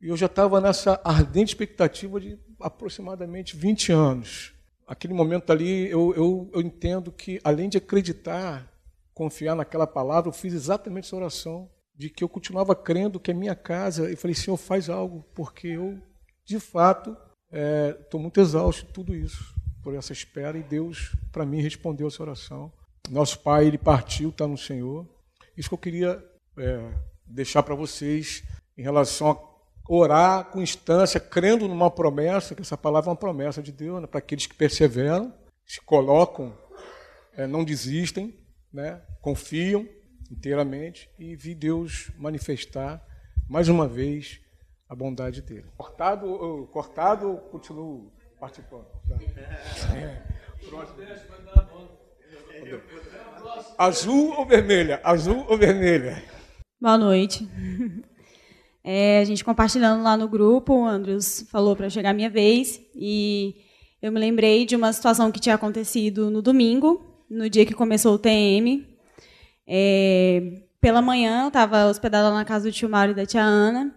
[0.00, 4.52] E eu já estava nessa ardente expectativa de aproximadamente 20 anos.
[4.86, 8.70] Aquele momento ali, eu, eu, eu entendo que, além de acreditar,
[9.14, 13.34] confiar naquela palavra, eu fiz exatamente essa oração, de que eu continuava crendo que a
[13.34, 15.98] minha casa, eu falei, Senhor, faz algo, porque eu,
[16.46, 17.16] de fato,
[18.00, 22.06] estou é, muito exausto de tudo isso, por essa espera, e Deus, para mim, respondeu
[22.06, 22.72] essa oração.
[23.10, 25.06] Nosso pai, ele partiu, está no Senhor.
[25.56, 26.24] Isso que eu queria
[26.56, 26.92] é,
[27.26, 28.44] deixar para vocês
[28.78, 29.56] em relação a
[29.88, 34.06] orar com instância, crendo numa promessa, que essa palavra é uma promessa de Deus, né,
[34.06, 36.56] para aqueles que perseveram, se colocam,
[37.36, 38.34] é, não desistem,
[38.72, 39.88] né, confiam
[40.30, 43.04] inteiramente e vi Deus manifestar
[43.48, 44.40] mais uma vez
[44.88, 45.66] a bondade dele.
[45.76, 48.86] Cortado, cortado, continuo participando.
[49.94, 50.22] É.
[53.78, 55.00] Azul ou vermelha?
[55.04, 56.22] Azul ou vermelha?
[56.80, 57.48] Boa noite.
[58.88, 62.80] É, a gente compartilhando lá no grupo, o Andrews falou para chegar a minha vez
[62.94, 63.56] e
[64.00, 68.14] eu me lembrei de uma situação que tinha acontecido no domingo, no dia que começou
[68.14, 68.86] o TM.
[69.66, 73.92] É, pela manhã, eu estava hospedada na casa do tio Mário e da tia Ana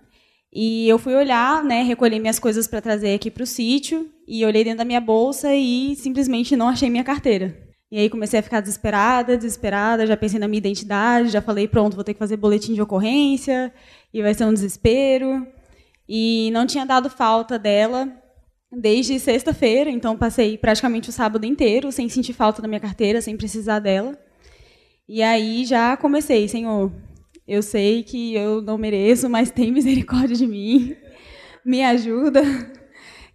[0.52, 4.44] e eu fui olhar, né, recolher minhas coisas para trazer aqui para o sítio e
[4.46, 7.56] olhei dentro da minha bolsa e simplesmente não achei minha carteira.
[7.92, 11.96] E aí comecei a ficar desesperada, desesperada, já pensei na minha identidade, já falei, pronto,
[11.96, 13.74] vou ter que fazer boletim de ocorrência,
[14.14, 15.48] e vai ser um desespero.
[16.08, 18.08] E não tinha dado falta dela
[18.72, 23.36] desde sexta-feira, então passei praticamente o sábado inteiro sem sentir falta da minha carteira, sem
[23.36, 24.18] precisar dela.
[25.08, 26.92] E aí já comecei, Senhor,
[27.50, 30.96] eu sei que eu não mereço, mas tem misericórdia de mim.
[31.66, 32.42] Me ajuda.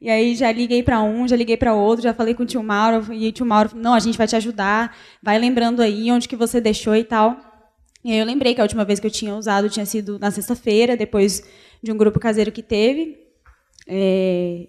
[0.00, 2.62] E aí já liguei para um, já liguei para outro, já falei com o tio
[2.62, 6.28] Mauro, e o tio Mauro, não, a gente vai te ajudar, vai lembrando aí onde
[6.28, 7.38] que você deixou e tal.
[8.04, 10.30] E aí eu lembrei que a última vez que eu tinha usado tinha sido na
[10.30, 11.42] sexta-feira, depois
[11.82, 13.18] de um grupo caseiro que teve,
[13.88, 14.68] é,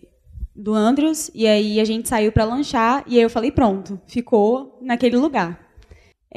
[0.55, 4.79] do Andrews, e aí a gente saiu para lanchar, e aí eu falei, pronto, ficou
[4.81, 5.64] naquele lugar.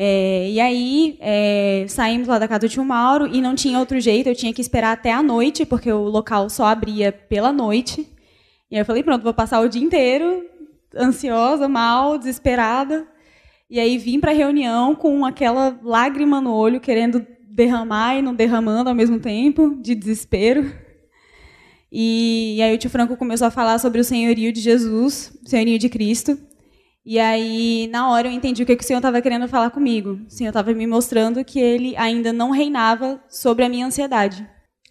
[0.00, 3.98] É, e aí é, saímos lá da casa do tio Mauro, e não tinha outro
[3.98, 8.06] jeito, eu tinha que esperar até a noite, porque o local só abria pela noite,
[8.70, 10.44] e aí eu falei, pronto, vou passar o dia inteiro
[10.96, 13.08] ansiosa, mal, desesperada.
[13.68, 18.34] E aí vim para a reunião com aquela lágrima no olho, querendo derramar e não
[18.34, 20.72] derramando ao mesmo tempo, de desespero.
[21.90, 25.48] E, e aí o tio Franco começou a falar sobre o senhorio de Jesus, o
[25.48, 26.38] senhorio de Cristo.
[27.10, 30.20] E aí, na hora, eu entendi o que, o Senhor estava querendo falar comigo.
[30.26, 34.46] O Senhor estava me mostrando que ele ainda não reinava sobre a minha ansiedade.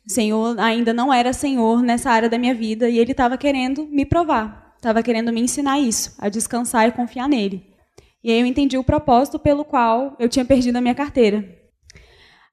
[0.08, 4.04] Senhor ainda não era Senhor nessa área da minha vida e Ele estava querendo me
[4.04, 7.64] provar, estava querendo me ensinar isso, a descansar e confiar nele.
[8.24, 11.48] E aí eu entendi o propósito pelo qual eu tinha perdido a minha carteira.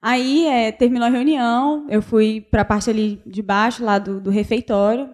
[0.03, 4.21] Aí é, terminou a reunião, eu fui para a parte ali de baixo, lá do,
[4.21, 5.09] do refeitório,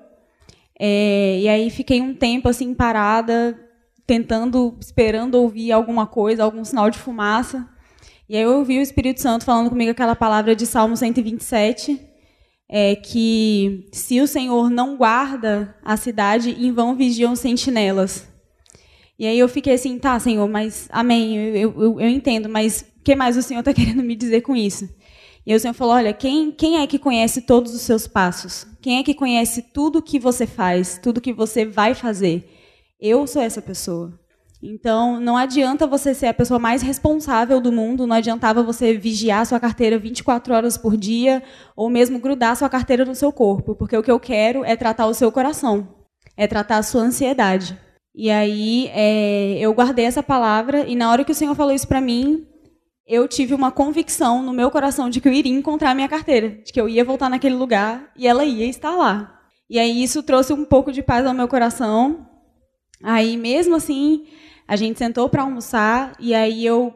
[0.77, 3.70] é, e aí fiquei um tempo assim parada,
[4.11, 7.65] tentando, esperando ouvir alguma coisa, algum sinal de fumaça.
[8.29, 12.01] E aí eu ouvi o Espírito Santo falando comigo aquela palavra de Salmo 127,
[12.69, 18.27] é, que se o Senhor não guarda a cidade, em vão vigiam sentinelas.
[19.17, 23.05] E aí eu fiquei assim, tá, Senhor, mas amém, eu, eu, eu entendo, mas o
[23.05, 24.89] que mais o Senhor está querendo me dizer com isso?
[25.47, 28.67] E o Senhor falou, olha, quem, quem é que conhece todos os seus passos?
[28.83, 32.57] Quem é que conhece tudo que você faz, tudo que você vai fazer?
[33.01, 34.21] Eu sou essa pessoa.
[34.63, 39.47] Então, não adianta você ser a pessoa mais responsável do mundo, não adiantava você vigiar
[39.47, 41.43] sua carteira 24 horas por dia,
[41.75, 45.07] ou mesmo grudar sua carteira no seu corpo, porque o que eu quero é tratar
[45.07, 45.89] o seu coração,
[46.37, 47.79] é tratar a sua ansiedade.
[48.15, 51.89] E aí, é, eu guardei essa palavra, e na hora que o Senhor falou isso
[51.89, 52.47] para mim,
[53.07, 56.51] eu tive uma convicção no meu coração de que eu iria encontrar a minha carteira,
[56.51, 59.41] de que eu ia voltar naquele lugar e ela ia estar lá.
[59.71, 62.27] E aí, isso trouxe um pouco de paz ao meu coração.
[63.03, 64.27] Aí, mesmo assim,
[64.69, 66.95] a gente sentou para almoçar e aí eu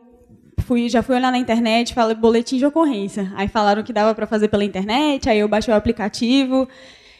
[0.60, 3.32] fui, já fui olhar na internet, falei boletim de ocorrência.
[3.34, 6.68] Aí falaram que dava para fazer pela internet, aí eu baixei o aplicativo.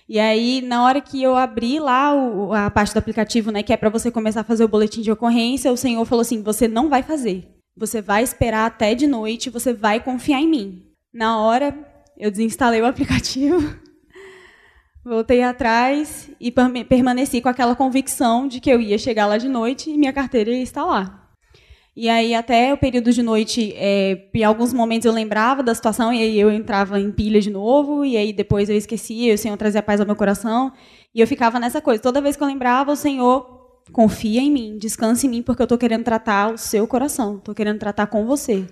[0.09, 3.73] E aí, na hora que eu abri lá o, a parte do aplicativo, né, que
[3.73, 6.69] é para você começar a fazer o boletim de ocorrência, o senhor falou assim: você
[6.69, 7.49] não vai fazer.
[7.77, 10.83] Você vai esperar até de noite, você vai confiar em mim.
[11.13, 11.77] Na hora,
[12.19, 13.84] eu desinstalei o aplicativo
[15.05, 19.91] Voltei atrás e permaneci com aquela convicção de que eu ia chegar lá de noite
[19.91, 21.29] e minha carteira ia estar lá.
[21.97, 26.13] E aí, até o período de noite, é, em alguns momentos eu lembrava da situação
[26.13, 29.39] e aí eu entrava em pilha de novo, e aí depois eu esquecia, e o
[29.39, 30.73] Senhor trazia paz ao meu coração,
[31.15, 32.03] e eu ficava nessa coisa.
[32.03, 33.47] Toda vez que eu lembrava, o Senhor
[33.93, 37.55] confia em mim, descanse em mim, porque eu estou querendo tratar o seu coração, estou
[37.55, 38.67] querendo tratar com você.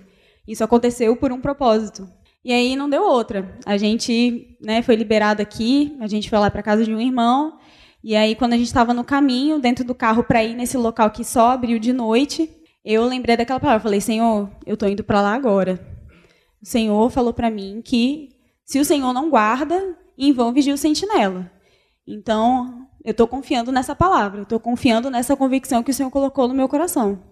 [0.45, 2.05] Isso aconteceu por um propósito.
[2.43, 3.57] E aí não deu outra.
[3.65, 7.57] A gente né, foi liberado aqui, a gente foi lá para casa de um irmão.
[8.03, 11.09] E aí, quando a gente estava no caminho, dentro do carro para ir nesse local
[11.09, 12.49] que só abriu de noite,
[12.83, 13.81] eu lembrei daquela palavra.
[13.81, 15.79] Falei, Senhor, eu estou indo para lá agora.
[16.61, 18.29] O Senhor falou para mim que
[18.65, 21.49] se o Senhor não guarda, em vão vigia o sentinela.
[22.05, 26.47] Então, eu estou confiando nessa palavra, eu estou confiando nessa convicção que o Senhor colocou
[26.47, 27.23] no meu coração.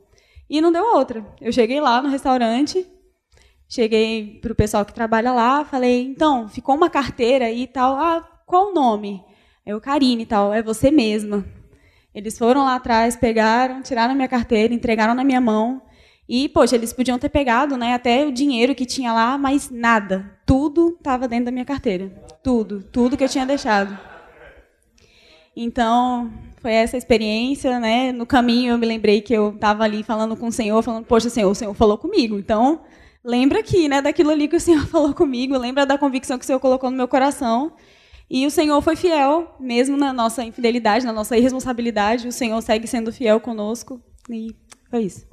[0.49, 1.25] E não deu outra.
[1.39, 2.85] Eu cheguei lá no restaurante,
[3.73, 7.95] Cheguei para o pessoal que trabalha lá, falei, então, ficou uma carteira aí e tal.
[7.95, 9.23] Ah, qual o nome?
[9.65, 11.45] É o Karine e tal, é você mesma.
[12.13, 15.81] Eles foram lá atrás, pegaram, tiraram a minha carteira, entregaram na minha mão.
[16.27, 20.37] E, poxa, eles podiam ter pegado né, até o dinheiro que tinha lá, mas nada.
[20.45, 22.09] Tudo estava dentro da minha carteira.
[22.43, 23.97] Tudo, tudo que eu tinha deixado.
[25.55, 28.11] Então, foi essa experiência, né?
[28.11, 31.29] No caminho eu me lembrei que eu estava ali falando com o Senhor, falando, poxa,
[31.29, 32.37] Senhor, o Senhor falou comigo.
[32.37, 32.81] Então,
[33.23, 36.47] lembra aqui, né, daquilo ali que o Senhor falou comigo, lembra da convicção que o
[36.47, 37.73] Senhor colocou no meu coração.
[38.29, 42.87] E o Senhor foi fiel, mesmo na nossa infidelidade, na nossa irresponsabilidade, o Senhor segue
[42.87, 44.01] sendo fiel conosco.
[44.29, 44.55] E
[44.89, 45.27] foi isso.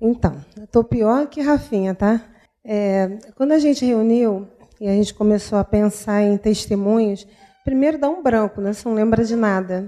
[0.00, 2.20] Então, eu estou pior que Rafinha, tá?
[2.64, 4.48] É, quando a gente reuniu
[4.80, 7.26] e a gente começou a pensar em testemunhos,
[7.64, 8.72] primeiro dá um branco, né?
[8.72, 9.86] Você não lembra de nada.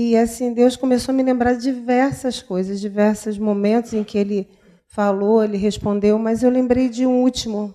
[0.00, 4.46] E assim, Deus começou a me lembrar de diversas coisas, diversos momentos em que ele
[4.86, 7.74] falou, ele respondeu, mas eu lembrei de um último,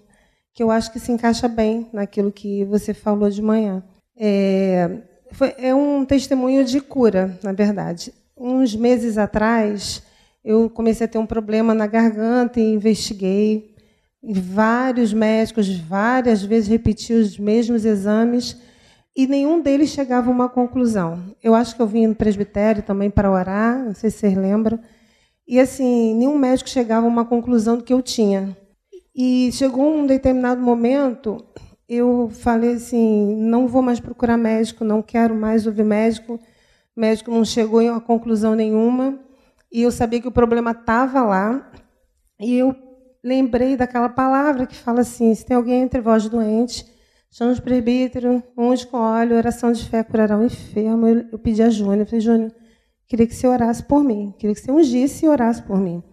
[0.53, 3.83] que eu acho que se encaixa bem naquilo que você falou de manhã.
[4.15, 5.01] É,
[5.33, 8.13] foi, é um testemunho de cura, na verdade.
[8.37, 10.01] Uns meses atrás,
[10.45, 13.75] eu comecei a ter um problema na garganta e investiguei.
[14.23, 18.55] Vários médicos, várias vezes repeti os mesmos exames
[19.15, 21.23] e nenhum deles chegava a uma conclusão.
[21.41, 24.79] Eu acho que eu vim no presbitério também para orar, não sei se vocês lembram,
[25.47, 28.57] e assim, nenhum médico chegava a uma conclusão do que eu tinha.
[29.15, 31.45] E chegou um determinado momento,
[31.87, 36.39] eu falei assim, não vou mais procurar médico, não quero mais ouvir médico.
[36.95, 39.19] O médico não chegou a conclusão nenhuma,
[39.71, 41.71] e eu sabia que o problema estava lá.
[42.39, 42.75] E eu
[43.23, 46.85] lembrei daquela palavra que fala assim: se tem alguém entre vós doente,
[47.33, 51.07] Chama os presbíteros, uns com óleo, oração de fé curará o enfermo.
[51.07, 52.53] Eu, eu pedi a Júnior, eu falei, Júnior,
[53.07, 56.03] queria que você orasse por mim, queria que você ungisse e orasse por mim.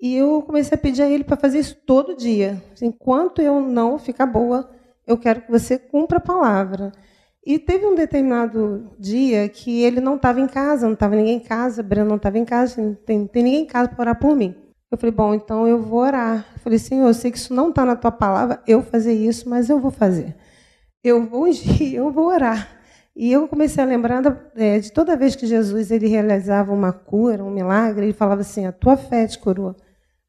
[0.00, 2.60] E eu comecei a pedir a ele para fazer isso todo dia.
[2.82, 4.68] Enquanto eu não ficar boa,
[5.06, 6.90] eu quero que você cumpra a palavra.
[7.46, 11.44] E teve um determinado dia que ele não estava em casa, não estava ninguém em
[11.44, 14.34] casa, Breno não estava em casa, não tem, tem ninguém em casa para orar por
[14.34, 14.56] mim.
[14.90, 16.46] Eu falei, bom, então eu vou orar.
[16.54, 19.48] Eu falei, Senhor, eu sei que isso não está na tua palavra, eu fazer isso,
[19.48, 20.34] mas eu vou fazer.
[21.02, 22.80] Eu vou ungir, eu vou orar.
[23.14, 24.22] E eu comecei a lembrar
[24.56, 28.66] é, de toda vez que Jesus ele realizava uma cura, um milagre, ele falava assim:
[28.66, 29.76] a tua fé te curou,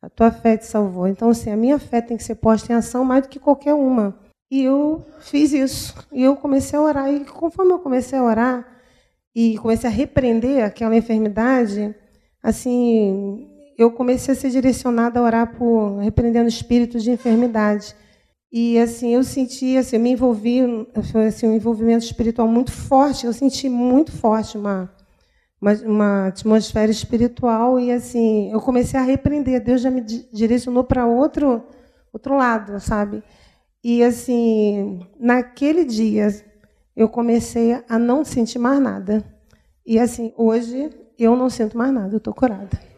[0.02, 1.08] a tua fé te salvou.
[1.08, 3.74] Então, assim, a minha fé tem que ser posta em ação mais do que qualquer
[3.74, 4.19] uma.
[4.52, 5.95] E eu fiz isso.
[6.12, 7.12] E eu comecei a orar.
[7.12, 8.67] E conforme eu comecei a orar
[9.34, 11.95] e comecei a repreender aquela enfermidade,
[12.43, 13.51] assim,
[13.82, 17.96] eu comecei a ser direcionada a orar por repreendendo espíritos de enfermidade.
[18.52, 20.62] E assim, eu senti, assim, eu me envolvi,
[21.12, 23.26] foi assim, um envolvimento espiritual muito forte.
[23.26, 24.91] Eu senti muito forte uma
[25.62, 29.63] uma, uma atmosfera espiritual e assim eu comecei a repreender.
[29.63, 31.63] Deus já me direcionou para outro
[32.12, 33.24] outro lado, sabe?
[33.84, 36.28] E assim naquele dia
[36.96, 39.24] eu comecei a não sentir mais nada.
[39.86, 42.15] E assim hoje eu não sinto mais nada.
[42.15, 42.90] Eu estou curada.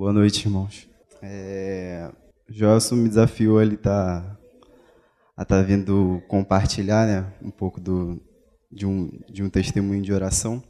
[0.00, 0.88] Boa noite, irmãos.
[1.20, 2.10] É,
[2.48, 4.34] Joelson me desafiou ele tá
[5.36, 8.18] a tá vindo compartilhar né, um pouco do,
[8.72, 10.64] de, um, de um testemunho de oração.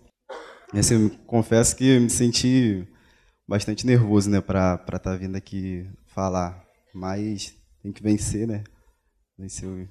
[0.74, 2.84] E assim, eu confesso que eu me senti
[3.46, 8.64] bastante nervoso né, para estar tá vindo aqui falar, mas tem que vencer, né?
[9.38, 9.88] Vencer,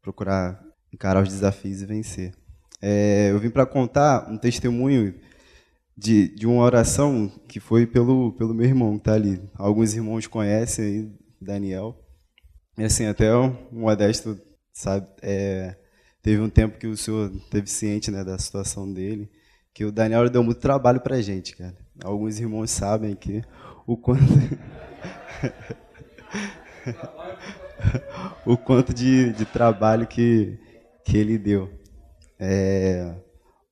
[0.00, 0.62] procurar
[0.92, 2.32] encarar os desafios e vencer.
[2.80, 5.18] É, eu vim para contar um testemunho
[5.98, 9.42] de, de uma oração que foi pelo, pelo meu irmão que está ali.
[9.56, 11.98] Alguns irmãos conhecem aí, Daniel.
[12.78, 14.40] E assim, até o Modesto,
[14.72, 15.76] sabe, é,
[16.22, 19.28] teve um tempo que o senhor teve ciente né, da situação dele,
[19.74, 21.76] que o Daniel deu muito trabalho pra gente, cara.
[22.04, 23.42] Alguns irmãos sabem que
[23.84, 24.22] o quanto...
[28.46, 30.56] o quanto de, de trabalho que,
[31.04, 31.68] que ele deu.
[32.38, 33.16] É,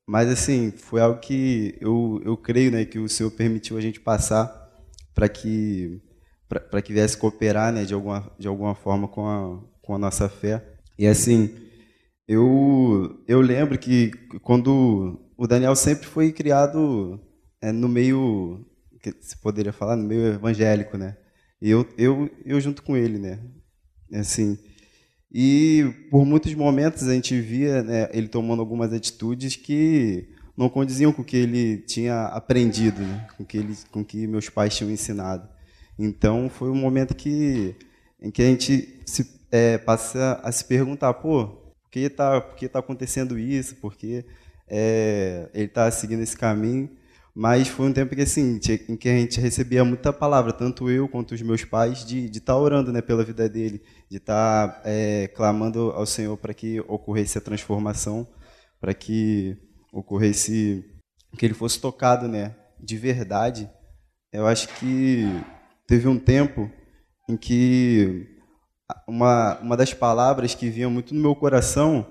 [0.06, 4.00] mas, assim, foi algo que eu, eu creio né, que o Senhor permitiu a gente
[4.00, 4.64] passar
[5.14, 6.00] para que
[6.48, 10.28] para que viesse cooperar né, de, alguma, de alguma forma com a, com a nossa
[10.28, 10.64] fé.
[10.96, 11.52] E assim,
[12.28, 17.20] eu, eu lembro que quando o Daniel sempre foi criado
[17.60, 18.64] é, no meio,
[19.02, 21.16] que se poderia falar, no meio evangélico, né?
[21.60, 23.40] E eu, eu, eu junto com ele, né?
[24.14, 24.58] Assim,
[25.32, 31.12] e por muitos momentos a gente via né, ele tomando algumas atitudes que não condiziam
[31.12, 33.26] com o que ele tinha aprendido, né?
[33.36, 35.46] com que ele, com que meus pais tinham ensinado.
[35.98, 37.74] Então foi um momento que
[38.20, 42.56] em que a gente se, é, passa a se perguntar, pô, por que está por
[42.56, 43.76] que tá acontecendo isso?
[43.76, 44.24] Por que
[44.68, 46.90] é, ele está seguindo esse caminho?
[47.38, 51.06] Mas foi um tempo que assim, em que a gente recebia muita palavra, tanto eu
[51.06, 54.80] quanto os meus pais, de estar tá orando né, pela vida dele, de estar tá,
[54.86, 58.26] é, clamando ao Senhor para que ocorresse a transformação,
[58.80, 59.54] para que
[59.92, 60.82] ocorresse
[61.36, 63.68] que ele fosse tocado, né, de verdade.
[64.32, 65.26] Eu acho que
[65.86, 66.70] teve um tempo
[67.28, 68.34] em que
[69.06, 72.06] uma, uma das palavras que vinha muito no meu coração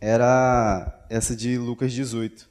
[0.00, 2.47] era essa de Lucas 18,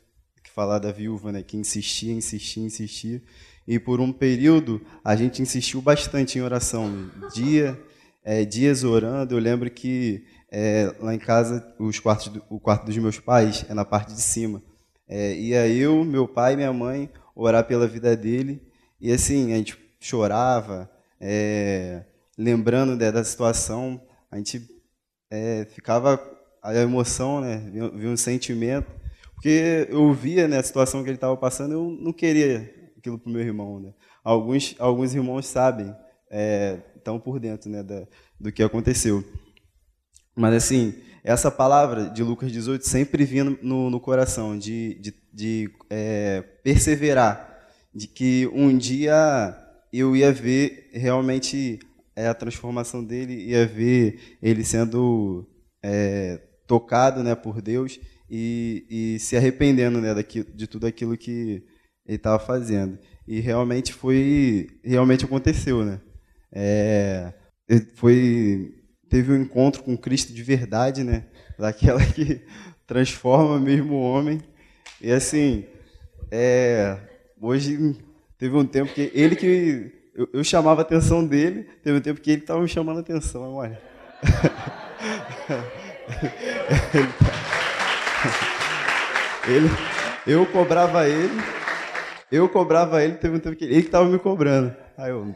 [0.57, 3.21] que fala da viúva, né, que insistia, insistia, insistia.
[3.67, 7.79] E por um período a gente insistiu bastante em oração, dia,
[8.23, 9.35] é, dias orando.
[9.35, 13.65] Eu lembro que é, lá em casa os quartos do, o quarto dos meus pais
[13.69, 14.63] é na parte de cima.
[15.07, 18.59] É, ia eu, meu pai e minha mãe orar pela vida dele.
[18.99, 20.89] E assim, a gente chorava,
[21.21, 22.03] é,
[22.35, 24.67] lembrando né, da situação, a gente
[25.29, 26.19] é, ficava
[26.63, 28.97] a emoção, né, vinha, um sentimento,
[29.37, 33.29] porque eu via né, a situação que ele estava passando, eu não queria aquilo para
[33.29, 33.79] o meu irmão.
[33.79, 33.93] Né.
[34.23, 35.95] Alguns, alguns irmãos sabem,
[36.27, 38.07] é, estão por dentro né, da,
[38.39, 39.23] do que aconteceu.
[40.35, 45.69] Mas assim, essa palavra de Lucas 18 sempre vinha no, no coração, de, de, de
[45.87, 49.55] é, perseverar, de que um dia
[49.93, 51.77] eu ia ver realmente
[52.15, 55.47] é, a transformação dele, ia ver ele sendo
[55.83, 61.63] é, tocado né, por Deus e, e se arrependendo né, daqui, de tudo aquilo que
[62.05, 62.97] ele estava fazendo.
[63.27, 65.99] E realmente foi, realmente aconteceu, né?
[66.51, 67.33] É,
[67.95, 68.73] foi,
[69.09, 71.25] teve um encontro com Cristo de verdade, né?
[71.57, 72.41] Daquela que
[72.85, 74.41] transforma mesmo o homem.
[75.01, 75.65] E assim,
[76.31, 76.97] é,
[77.41, 77.97] hoje
[78.37, 79.91] Teve um tempo que ele que.
[80.15, 83.01] Eu, eu chamava a atenção dele, teve um tempo que ele estava me chamando a
[83.01, 83.81] atenção, olha.
[86.93, 87.07] ele,
[90.27, 91.41] eu cobrava ele,
[92.29, 94.75] eu cobrava ele, teve um tempo que ele estava me cobrando.
[94.97, 95.33] Aí eu.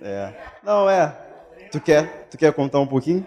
[0.00, 0.32] É.
[0.62, 1.08] Não, é.
[1.72, 3.26] Tu quer, tu quer contar um pouquinho?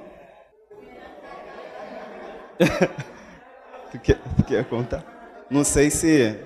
[3.91, 5.03] tu, quer, tu quer contar?
[5.49, 6.39] Não sei se.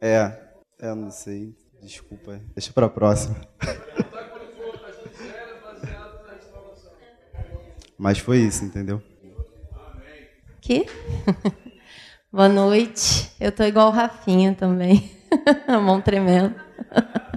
[0.00, 0.36] É.
[0.80, 1.54] É, não sei.
[1.80, 2.40] Desculpa.
[2.54, 3.36] Deixa para a próxima.
[7.96, 9.00] Mas foi isso, entendeu?
[10.60, 10.86] Que?
[12.32, 13.30] Boa noite.
[13.38, 15.10] Eu tô igual o Rafinha também.
[15.66, 16.54] a mão tremendo.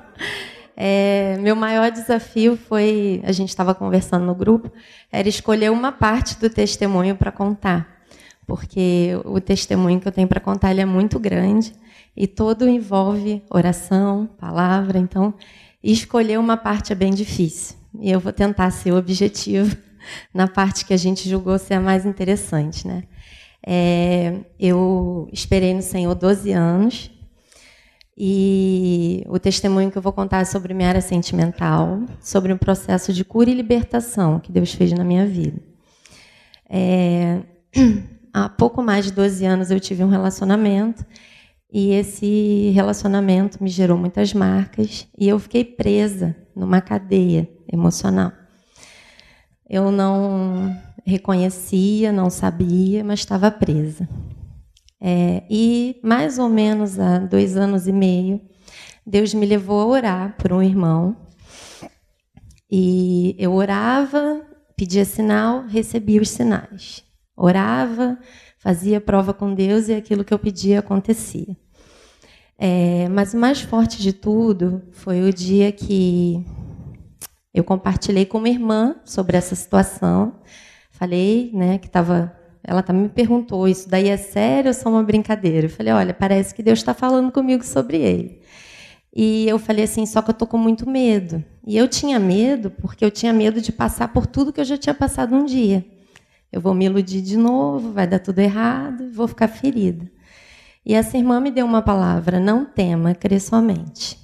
[0.82, 4.72] É, meu maior desafio foi, a gente estava conversando no grupo,
[5.12, 8.02] era escolher uma parte do testemunho para contar,
[8.48, 11.74] porque o testemunho que eu tenho para contar é muito grande
[12.16, 15.34] e todo envolve oração, palavra, então
[15.84, 17.76] escolher uma parte é bem difícil.
[18.00, 19.76] E eu vou tentar ser objetivo
[20.34, 23.04] na parte que a gente julgou ser a mais interessante, né?
[23.66, 27.12] É, eu esperei no Senhor 12 anos
[28.18, 33.14] e o testemunho que eu vou contar é sobre minha área sentimental, sobre um processo
[33.14, 35.62] de cura e libertação que Deus fez na minha vida.
[36.70, 37.42] É,
[38.34, 41.06] há pouco mais de 12 anos eu tive um relacionamento
[41.72, 48.34] e esse relacionamento me gerou muitas marcas e eu fiquei presa numa cadeia emocional.
[49.70, 50.76] Eu não
[51.06, 54.08] reconhecia, não sabia, mas estava presa.
[55.02, 58.42] É, e mais ou menos há dois anos e meio,
[59.06, 61.16] Deus me levou a orar por um irmão.
[62.70, 64.42] E eu orava,
[64.76, 67.04] pedia sinal, recebia os sinais.
[67.36, 68.20] Orava,
[68.60, 71.58] fazia prova com Deus e aquilo que eu pedia acontecia.
[72.58, 76.46] É, mas o mais forte de tudo foi o dia que
[77.54, 80.36] eu compartilhei com uma irmã sobre essa situação.
[81.00, 85.02] Falei né, que estava ela também me perguntou: isso daí é sério ou só uma
[85.02, 85.68] brincadeira?
[85.68, 88.42] Eu falei: olha, parece que Deus está falando comigo sobre ele.
[89.16, 91.44] E eu falei assim: só que eu estou com muito medo.
[91.66, 94.78] E eu tinha medo porque eu tinha medo de passar por tudo que eu já
[94.78, 95.86] tinha passado um dia.
[96.52, 100.12] Eu vou me iludir de novo, vai dar tudo errado, vou ficar ferida.
[100.86, 104.20] E essa irmã me deu uma palavra: não tema, crê somente.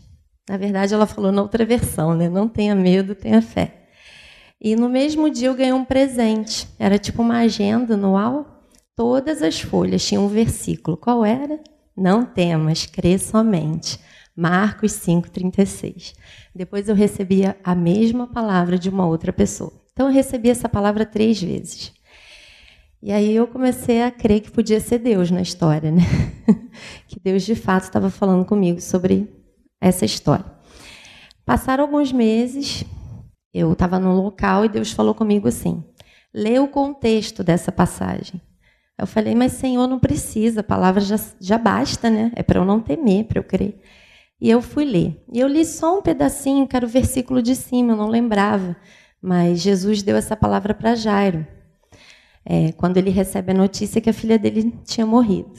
[0.48, 2.30] Na verdade, ela falou na outra versão, né?
[2.30, 3.85] Não tenha medo, tenha fé.
[4.60, 6.68] E no mesmo dia eu ganhei um presente.
[6.80, 8.62] Era tipo uma agenda anual.
[8.95, 10.97] Todas as folhas tinham um versículo.
[10.97, 11.60] Qual era?
[11.95, 13.99] Não temas, crê somente.
[14.36, 16.14] Marcos 5,36.
[16.53, 19.74] Depois eu recebia a mesma palavra de uma outra pessoa.
[19.93, 21.93] Então eu recebi essa palavra três vezes.
[23.01, 26.01] E aí eu comecei a crer que podia ser Deus na história, né?
[27.08, 29.30] que Deus de fato estava falando comigo sobre
[29.80, 30.45] essa história.
[31.45, 32.84] Passaram alguns meses,
[33.56, 35.82] eu estava no local e Deus falou comigo assim:
[36.34, 38.41] lê o contexto dessa passagem.
[38.97, 42.32] Eu falei, mas Senhor, não precisa, a palavra já, já basta, né?
[42.36, 43.80] É para eu não temer, para eu crer.
[44.39, 45.22] E eu fui ler.
[45.32, 48.76] E eu li só um pedacinho, que era o versículo de cima, eu não lembrava.
[49.22, 51.45] Mas Jesus deu essa palavra para Jairo,
[52.45, 55.51] é, quando ele recebe a notícia que a filha dele tinha morrido.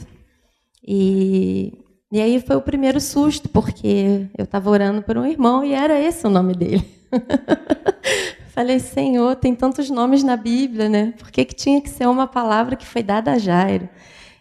[0.86, 5.72] E, e aí foi o primeiro susto, porque eu estava orando por um irmão e
[5.72, 6.95] era esse o nome dele.
[8.48, 11.12] Falei, Senhor, tem tantos nomes na Bíblia, né?
[11.18, 13.88] Por que, que tinha que ser uma palavra que foi dada a Jairo?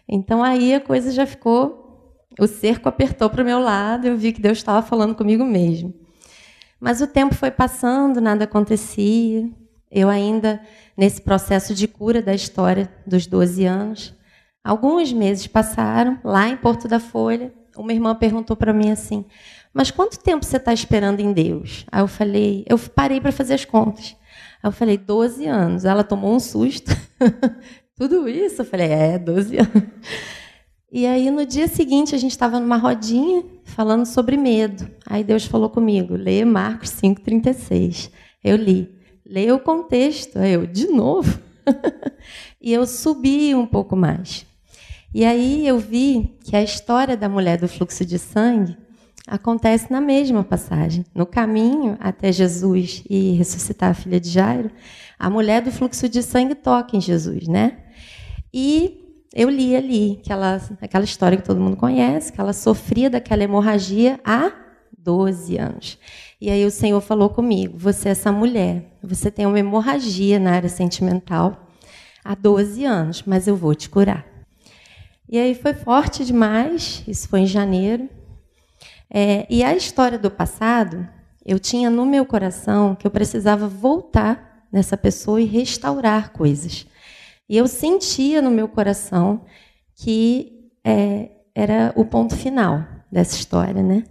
[0.08, 1.84] Então aí a coisa já ficou.
[2.38, 5.94] O cerco apertou para o meu lado, eu vi que Deus estava falando comigo mesmo.
[6.78, 9.48] Mas o tempo foi passando, nada acontecia.
[9.90, 10.60] Eu ainda,
[10.96, 14.14] nesse processo de cura da história dos 12 anos,
[14.62, 19.24] alguns meses passaram, lá em Porto da Folha, uma irmã perguntou para mim assim:
[19.76, 21.84] mas quanto tempo você está esperando em Deus?
[21.92, 24.16] Aí eu falei, eu parei para fazer as contas.
[24.62, 25.84] Aí eu falei, 12 anos.
[25.84, 26.90] Ela tomou um susto.
[27.94, 28.62] Tudo isso?
[28.62, 29.82] Eu falei, é, 12 anos.
[30.90, 34.90] E aí no dia seguinte a gente estava numa rodinha falando sobre medo.
[35.04, 38.10] Aí Deus falou comigo, lê Marcos 5,36.
[38.42, 38.90] Eu li.
[39.26, 40.38] Leia o contexto.
[40.38, 41.38] Aí eu, de novo?
[42.58, 44.46] e eu subi um pouco mais.
[45.14, 48.85] E aí eu vi que a história da mulher do fluxo de sangue
[49.26, 51.04] acontece na mesma passagem.
[51.14, 54.70] No caminho até Jesus e ressuscitar a filha de Jairo,
[55.18, 57.78] a mulher do fluxo de sangue toca em Jesus, né?
[58.52, 63.42] E eu li ali aquela, aquela história que todo mundo conhece, que ela sofria daquela
[63.42, 64.52] hemorragia há
[64.96, 65.98] 12 anos.
[66.40, 70.52] E aí o Senhor falou comigo: você é essa mulher, você tem uma hemorragia na
[70.52, 71.68] área sentimental
[72.24, 74.26] há 12 anos, mas eu vou te curar.
[75.28, 78.08] E aí foi forte demais, isso foi em janeiro.
[79.10, 81.08] É, e a história do passado,
[81.44, 86.86] eu tinha no meu coração que eu precisava voltar nessa pessoa e restaurar coisas.
[87.48, 89.44] E eu sentia no meu coração
[89.94, 94.04] que é, era o ponto final dessa história, né?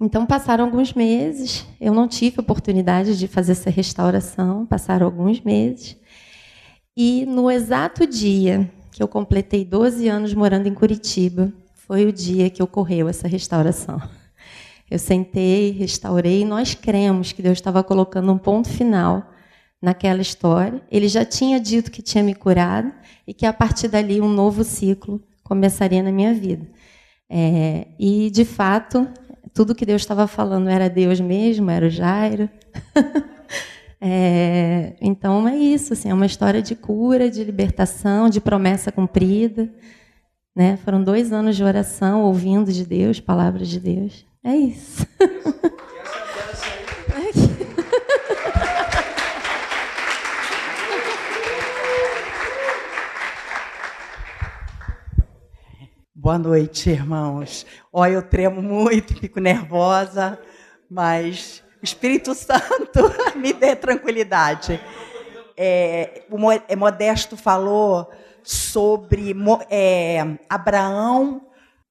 [0.00, 5.96] Então passaram alguns meses, eu não tive oportunidade de fazer essa restauração, passaram alguns meses.
[6.96, 11.52] E no exato dia que eu completei 12 anos morando em Curitiba,
[11.90, 14.00] foi o dia que ocorreu essa restauração.
[14.88, 19.28] Eu sentei, restaurei, e nós cremos que Deus estava colocando um ponto final
[19.82, 20.80] naquela história.
[20.88, 22.92] Ele já tinha dito que tinha me curado
[23.26, 26.64] e que a partir dali um novo ciclo começaria na minha vida.
[27.28, 29.08] É, e, de fato,
[29.52, 32.48] tudo que Deus estava falando era Deus mesmo, era o Jairo.
[34.00, 35.92] é, então, é isso.
[35.92, 39.68] Assim, é uma história de cura, de libertação, de promessa cumprida.
[40.54, 40.76] Né?
[40.78, 44.26] Foram dois anos de oração, ouvindo de Deus, palavras de Deus.
[44.42, 45.06] É isso.
[56.22, 57.64] Boa noite, irmãos.
[57.90, 60.38] Olha, eu tremo muito, fico nervosa,
[60.90, 64.78] mas o Espírito Santo me dê tranquilidade.
[65.56, 68.10] É, o é, Modesto falou
[68.42, 69.34] sobre
[69.68, 71.42] é, Abraão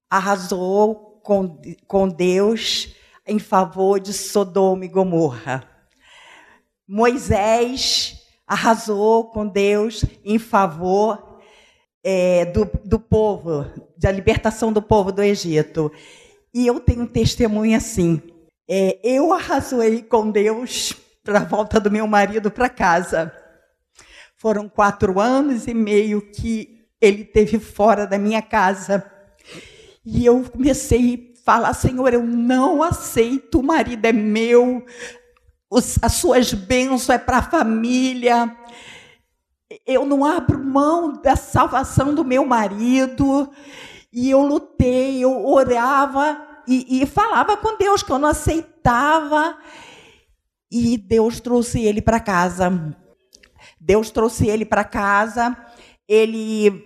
[0.10, 2.96] arrasou com, com Deus
[3.28, 5.64] em favor de Sodoma e Gomorra.
[6.88, 11.40] Moisés arrasou com Deus em favor
[12.04, 15.92] é, do, do povo, da libertação do povo do Egito.
[16.52, 18.20] E eu tenho um testemunho assim.
[18.68, 23.32] É, eu arrazoei com Deus para a volta do meu marido para casa.
[24.40, 29.06] Foram quatro anos e meio que ele teve fora da minha casa.
[30.04, 34.84] E eu comecei a falar, Senhor, eu não aceito, o marido é meu,
[36.02, 38.56] as suas bênçãos é para a família
[39.86, 43.50] eu não abro mão da salvação do meu marido.
[44.12, 49.58] E eu lutei, eu orava e, e falava com Deus que eu não aceitava.
[50.72, 52.96] E Deus trouxe ele para casa.
[53.90, 55.58] Deus trouxe ele para casa.
[56.08, 56.86] Ele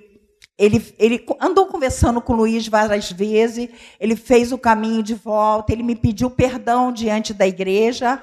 [0.58, 3.68] ele, ele andou conversando com o Luiz várias vezes,
[4.00, 8.22] ele fez o caminho de volta, ele me pediu perdão diante da igreja.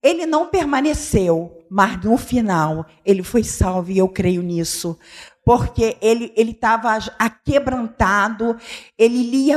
[0.00, 4.96] Ele não permaneceu, mas no final ele foi salvo e eu creio nisso.
[5.44, 8.56] Porque ele estava aquebrantado,
[8.96, 9.56] ele lia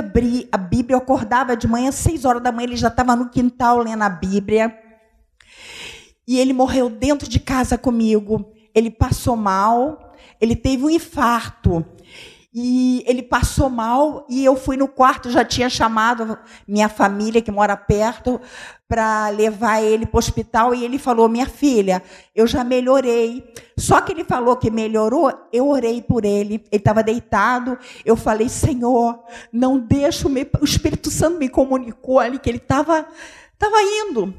[0.51, 3.79] a Bíblia, eu acordava de manhã, seis horas da manhã, ele já estava no quintal
[3.79, 4.75] lendo a Bíblia.
[6.31, 8.53] E ele morreu dentro de casa comigo.
[8.73, 11.85] Ele passou mal, ele teve um infarto.
[12.53, 17.51] E ele passou mal e eu fui no quarto, já tinha chamado minha família que
[17.51, 18.39] mora perto
[18.87, 22.01] para levar ele para o hospital e ele falou: "Minha filha,
[22.33, 23.53] eu já melhorei".
[23.77, 26.63] Só que ele falou que melhorou, eu orei por ele.
[26.71, 29.21] Ele estava deitado, eu falei: "Senhor,
[29.51, 33.05] não deixa o, o Espírito Santo me comunicou ali que ele estava
[33.53, 34.33] estava indo.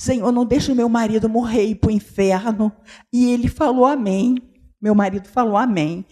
[0.00, 2.72] Senhor, não deixa o meu marido morrer e ir para o inferno".
[3.12, 4.36] E ele falou: "Amém".
[4.80, 6.06] Meu marido falou amém.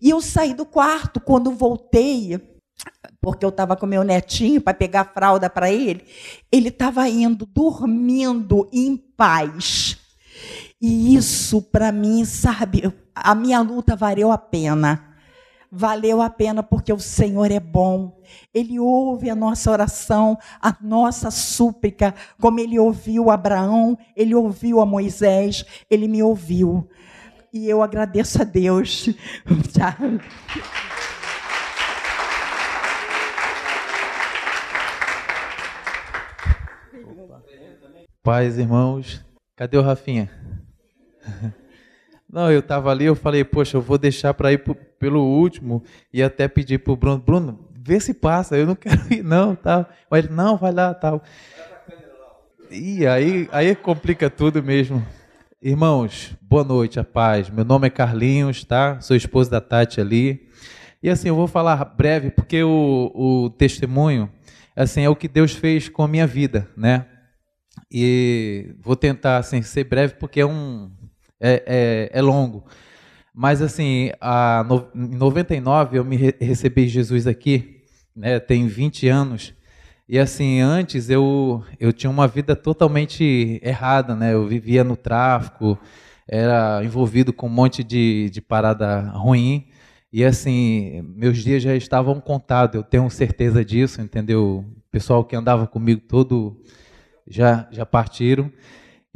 [0.00, 2.40] E eu saí do quarto quando voltei,
[3.20, 6.02] porque eu estava com meu netinho para pegar fralda para ele.
[6.50, 9.98] Ele estava indo, dormindo em paz.
[10.80, 15.15] E isso, para mim, sabe, a minha luta valeu a pena.
[15.70, 18.20] Valeu a pena porque o Senhor é bom.
[18.54, 24.86] Ele ouve a nossa oração, a nossa súplica, como ele ouviu Abraão, ele ouviu a
[24.86, 26.88] Moisés, ele me ouviu.
[27.52, 29.08] E eu agradeço a Deus.
[38.22, 39.24] Paz, irmãos.
[39.56, 40.28] Cadê o Rafinha?
[42.36, 44.58] Não, eu estava ali, eu falei, poxa, eu vou deixar para ir
[44.98, 45.82] pelo último
[46.12, 49.56] e até pedir para o Bruno, Bruno, vê se passa, eu não quero ir não,
[49.56, 49.88] tal.
[50.10, 51.22] Mas ele, não, vai lá, tal.
[52.70, 55.02] E aí, aí complica tudo mesmo.
[55.62, 57.48] Irmãos, boa noite, a paz.
[57.48, 59.00] Meu nome é Carlinhos, tá?
[59.00, 60.46] Sou esposo da Tati ali.
[61.02, 64.30] E assim, eu vou falar breve, porque o, o testemunho,
[64.76, 67.06] assim, é o que Deus fez com a minha vida, né?
[67.90, 70.90] E vou tentar, assim, ser breve, porque é um...
[71.40, 72.64] é, é, é longo.
[73.34, 77.82] Mas, assim, a, no, em 99 eu me re, recebi Jesus aqui,
[78.14, 78.40] né?
[78.40, 79.54] Tem 20 anos.
[80.08, 84.34] E assim, antes eu, eu tinha uma vida totalmente errada, né?
[84.34, 85.76] Eu vivia no tráfico,
[86.28, 89.66] era envolvido com um monte de, de parada ruim.
[90.12, 94.64] E assim, meus dias já estavam contados, eu tenho certeza disso, entendeu?
[94.64, 96.56] O pessoal que andava comigo todo
[97.26, 98.50] já, já partiram.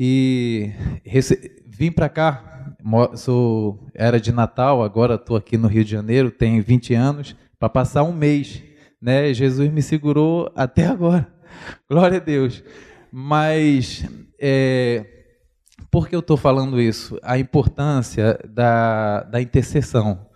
[0.03, 0.72] E
[1.05, 1.62] rece...
[1.68, 2.74] vim para cá,
[3.16, 7.68] sou, era de Natal, agora estou aqui no Rio de Janeiro, tenho 20 anos, para
[7.68, 8.62] passar um mês
[9.01, 9.32] né?
[9.32, 11.26] Jesus me segurou até agora.
[11.88, 12.62] Glória a Deus.
[13.11, 14.05] Mas
[14.38, 15.07] é,
[15.90, 17.18] por que eu estou falando isso?
[17.22, 20.26] A importância da, da intercessão.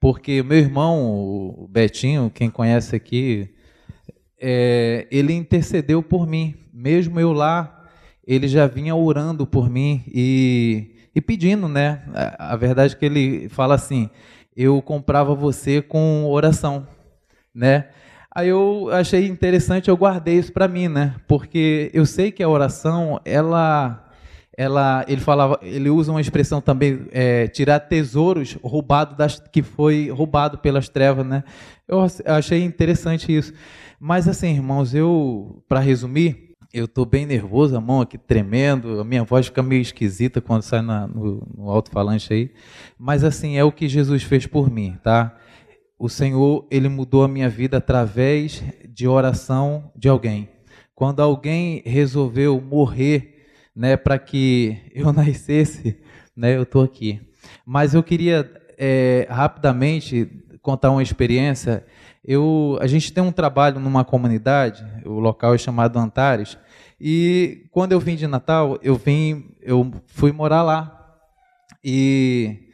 [0.00, 3.54] Porque meu irmão, o Betinho, quem conhece aqui,
[4.40, 6.54] é, ele intercedeu por mim.
[6.72, 7.77] Mesmo eu lá,
[8.28, 12.02] ele já vinha orando por mim e, e pedindo, né?
[12.38, 14.08] A, verdade é que ele fala assim:
[14.56, 16.86] eu comprava você com oração
[17.58, 17.86] né?
[18.32, 21.16] Aí eu achei interessante, eu guardei isso para mim, né?
[21.26, 24.04] Porque eu sei que a oração, ela
[24.56, 30.10] ela, ele falava, ele usa uma expressão também, é, tirar tesouros roubado das, que foi
[30.10, 31.44] roubado pelas trevas, né?
[31.86, 33.52] Eu achei interessante isso.
[34.00, 39.04] Mas assim, irmãos, eu, para resumir, eu estou bem nervoso, a mão aqui tremendo, a
[39.04, 42.50] minha voz fica meio esquisita quando sai na, no, no alto-falante aí.
[42.98, 45.36] Mas assim, é o que Jesus fez por mim, tá?
[45.98, 50.48] O Senhor, ele mudou a minha vida através de oração de alguém.
[50.94, 55.98] Quando alguém resolveu morrer né, para que eu nascesse,
[56.36, 57.20] né, eu estou aqui.
[57.64, 60.28] Mas eu queria é, rapidamente
[60.60, 61.84] contar uma experiência.
[62.30, 66.58] Eu, a gente tem um trabalho numa comunidade, o local é chamado Antares,
[67.00, 71.16] e quando eu vim de Natal, eu vim, eu fui morar lá.
[71.82, 72.68] E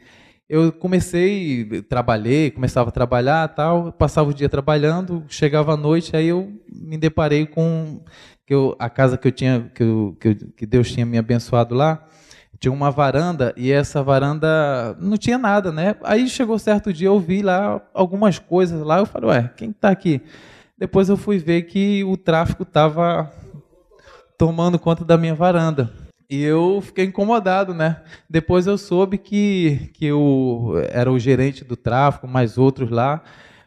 [0.49, 6.27] eu comecei, trabalhei, começava a trabalhar, tal, passava o dia trabalhando, chegava à noite, aí
[6.27, 8.03] eu me deparei com
[8.45, 11.17] que eu, a casa que eu tinha, que, eu, que, eu, que Deus tinha me
[11.17, 12.05] abençoado lá,
[12.59, 15.95] tinha uma varanda e essa varanda não tinha nada, né?
[16.03, 19.89] Aí chegou certo dia, eu vi lá algumas coisas lá, eu falei, ué, quem está
[19.89, 20.21] aqui?
[20.77, 23.31] Depois eu fui ver que o tráfico estava
[24.37, 25.91] tomando conta da minha varanda.
[26.29, 28.01] E eu fiquei incomodado, né?
[28.29, 33.21] Depois eu soube que, que eu era o gerente do tráfico, mais outros lá.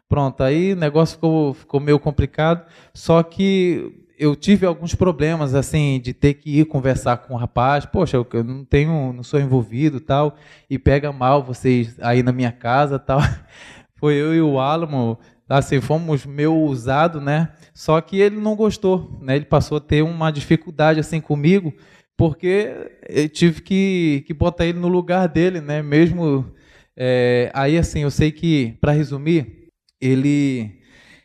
[0.09, 2.67] Pronto, aí o negócio ficou, ficou meio complicado.
[2.93, 7.87] Só que eu tive alguns problemas, assim, de ter que ir conversar com o rapaz.
[7.87, 10.37] Poxa, eu não tenho, não sou envolvido tal,
[10.69, 13.21] e pega mal vocês aí na minha casa tal.
[13.95, 17.53] Foi eu e o Alamo, assim, fomos meio usados, né?
[17.73, 19.37] Só que ele não gostou, né?
[19.37, 21.73] Ele passou a ter uma dificuldade, assim, comigo,
[22.17, 22.75] porque
[23.09, 25.83] eu tive que, que botar ele no lugar dele, né?
[25.83, 26.53] Mesmo,
[26.97, 30.77] é, aí, assim, eu sei que, para resumir, ele...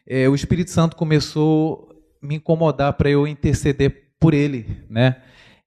[0.05, 1.92] É, o Espírito Santo começou
[2.23, 5.17] me incomodar para eu interceder por ele, né?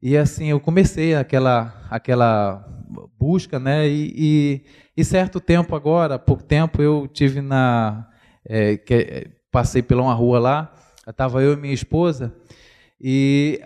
[0.01, 2.67] E assim eu comecei aquela aquela
[3.19, 3.87] busca, né?
[3.89, 4.65] E, e,
[4.97, 8.09] e certo tempo agora, pouco tempo eu tive na
[8.45, 10.73] é, que, passei pela uma rua lá,
[11.07, 12.35] estava eu e minha esposa
[13.01, 13.61] e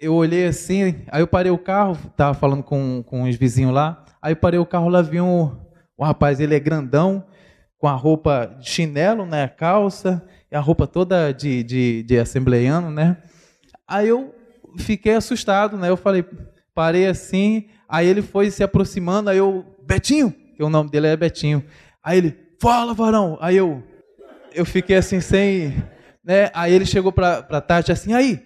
[0.00, 4.04] eu olhei assim, aí eu parei o carro, estava falando com, com os vizinhos lá,
[4.20, 5.56] aí eu parei o carro, lá vi um,
[5.98, 7.24] um rapaz, ele é grandão,
[7.78, 10.26] com a roupa de chinelo, né, calça,
[10.56, 13.16] a roupa toda de, de, de assembleiano, né?
[13.86, 14.34] Aí eu
[14.78, 15.88] fiquei assustado, né?
[15.88, 16.24] Eu falei,
[16.74, 21.16] parei assim, aí ele foi se aproximando, aí eu, Betinho, que o nome dele é
[21.16, 21.64] Betinho.
[22.02, 23.38] Aí ele, fala, varão.
[23.40, 23.82] Aí eu,
[24.54, 25.74] eu fiquei assim sem,
[26.24, 26.50] né?
[26.54, 28.40] Aí ele chegou para Tati assim, aí,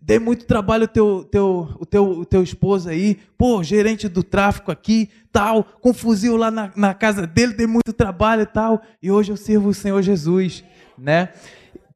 [0.00, 4.22] dei muito trabalho o teu, teu, o teu, o teu esposo aí, pô, gerente do
[4.22, 8.82] tráfico aqui, tal, com fuzil lá na, na casa dele, dei muito trabalho e tal,
[9.02, 10.64] e hoje eu sirvo o Senhor Jesus,
[10.98, 11.30] né?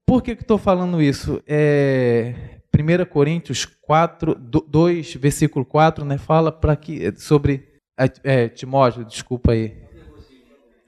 [0.05, 1.43] Por que estou falando isso?
[1.47, 2.35] É,
[2.73, 9.53] 1 Coríntios 4, 2, versículo 4, né, fala para que sobre é, é, Timóteo, desculpa
[9.53, 9.75] aí.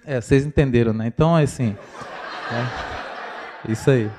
[0.04, 1.06] É, vocês entenderam, né?
[1.06, 1.76] Então, assim,
[2.50, 4.10] é, isso aí.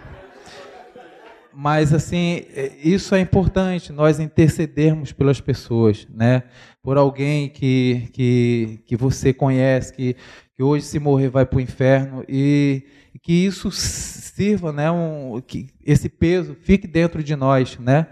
[1.53, 6.43] Mas assim, é, isso é importante, nós intercedermos pelas pessoas, né?
[6.81, 10.15] Por alguém que, que, que você conhece, que,
[10.55, 12.83] que hoje se morrer vai para o inferno e
[13.17, 14.91] que isso sirva, né?
[14.91, 18.07] Um, que esse peso fique dentro de nós, né?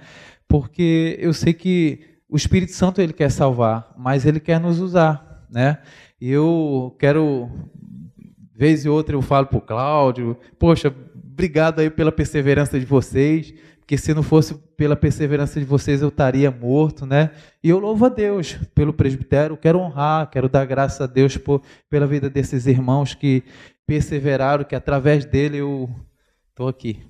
[0.47, 5.45] Porque eu sei que o Espírito Santo ele quer salvar, mas ele quer nos usar,
[5.49, 5.79] né?
[6.19, 7.49] E eu quero
[8.55, 13.53] vez e outra eu falo para o Cláudio, poxa, obrigado aí pela perseverança de vocês,
[13.77, 17.29] porque se não fosse pela perseverança de vocês eu estaria morto, né?
[17.63, 21.61] E eu louvo a Deus pelo presbitério, quero honrar, quero dar graças a Deus por,
[21.87, 23.43] pela vida desses irmãos que
[23.87, 25.89] perseveraram, que através dele eu
[26.49, 27.01] estou aqui.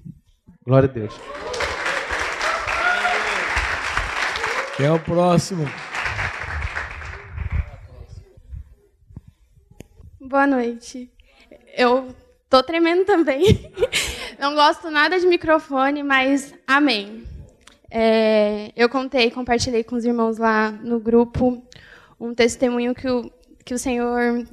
[0.64, 1.14] Glória a Deus.
[4.78, 5.66] Quem é o próximo?
[10.22, 11.12] Boa noite.
[11.76, 12.16] Eu
[12.48, 13.74] tô tremendo também.
[14.38, 17.24] Não gosto nada de microfone, mas amém.
[17.90, 21.64] É, eu contei, compartilhei com os irmãos lá no grupo
[22.20, 23.32] um testemunho que o,
[23.66, 24.46] que o Senhor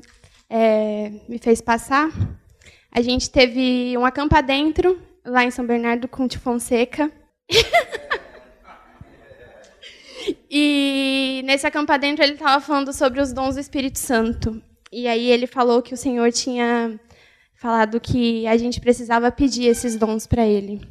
[0.49, 2.11] é, me fez passar.
[2.91, 7.11] A gente teve um acampa dentro, lá em São Bernardo, com Fonseca.
[10.51, 14.63] e nesse acampa dentro ele estava falando sobre os dons do Espírito Santo.
[14.93, 16.99] E aí ele falou que o Senhor tinha
[17.65, 20.83] falado que a gente precisava pedir esses dons para Ele.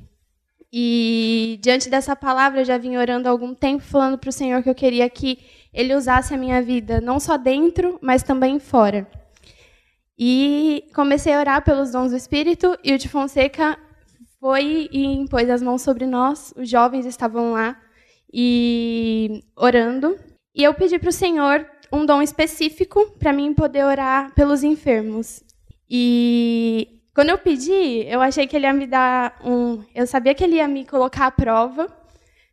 [0.73, 4.63] E diante dessa palavra, eu já vim orando há algum tempo, falando para o Senhor
[4.63, 5.37] que eu queria que
[5.71, 9.07] Ele usasse a minha vida, não só dentro, mas também fora.
[10.17, 13.77] E comecei a orar pelos dons do Espírito e o de Fonseca
[14.39, 16.53] foi e impôs as mãos sobre nós.
[16.55, 17.79] Os jovens estavam lá
[18.31, 20.19] e orando.
[20.53, 25.43] E eu pedi para o Senhor um dom específico para mim poder orar pelos enfermos.
[25.89, 29.83] E quando eu pedi, eu achei que ele ia me dar um.
[29.93, 31.87] Eu sabia que ele ia me colocar à prova.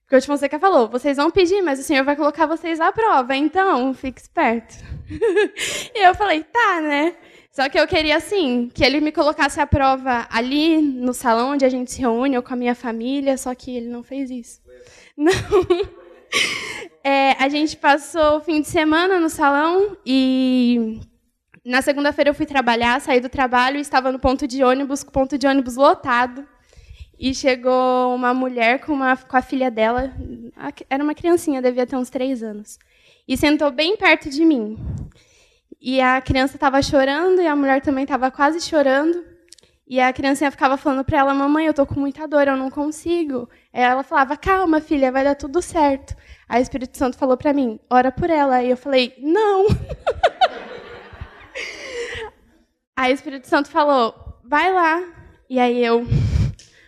[0.02, 2.92] Porque o de Fonseca falou: vocês vão pedir, mas o Senhor vai colocar vocês à
[2.92, 3.34] prova.
[3.34, 4.74] Então, fique esperto.
[5.94, 7.16] e eu falei: tá, né?
[7.52, 11.64] Só que eu queria, assim, que ele me colocasse à prova ali no salão onde
[11.64, 14.60] a gente se reúne, ou com a minha família, só que ele não fez isso.
[15.16, 15.32] Não.
[17.02, 21.00] É, a gente passou o fim de semana no salão e
[21.64, 25.10] na segunda-feira eu fui trabalhar, saí do trabalho e estava no ponto de ônibus, com
[25.10, 26.46] o ponto de ônibus lotado.
[27.18, 30.12] E chegou uma mulher com, uma, com a filha dela,
[30.88, 32.78] era uma criancinha, devia ter uns três anos,
[33.28, 34.78] e sentou bem perto de mim.
[35.80, 39.24] E a criança estava chorando e a mulher também estava quase chorando.
[39.86, 42.70] E a criancinha ficava falando para ela: Mamãe, eu tô com muita dor, eu não
[42.70, 43.48] consigo.
[43.72, 46.14] Aí ela falava: Calma, filha, vai dar tudo certo.
[46.48, 48.56] Aí o Espírito Santo falou para mim: Ora por ela.
[48.56, 49.66] Aí eu falei: Não.
[52.94, 54.14] Aí o Espírito Santo falou:
[54.44, 55.02] Vai lá.
[55.48, 56.06] E aí eu: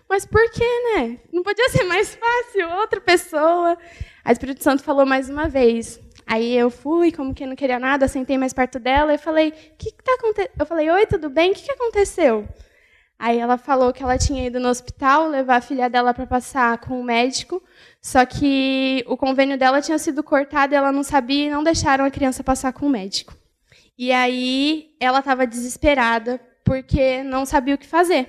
[0.08, 1.18] Mas por que, né?
[1.32, 3.78] Não podia ser mais fácil, outra pessoa.
[4.22, 7.78] Aí o Espírito Santo falou mais uma vez: Aí eu fui, como que não queria
[7.78, 11.28] nada, sentei mais perto dela e falei: "O que está acontecendo?" Eu falei: "Oi, tudo
[11.28, 11.52] bem?
[11.52, 12.48] O que, que aconteceu?"
[13.18, 16.78] Aí ela falou que ela tinha ido no hospital levar a filha dela para passar
[16.78, 17.62] com o médico,
[18.00, 22.10] só que o convênio dela tinha sido cortado ela não sabia e não deixaram a
[22.10, 23.32] criança passar com o médico.
[23.96, 28.26] E aí ela estava desesperada porque não sabia o que fazer.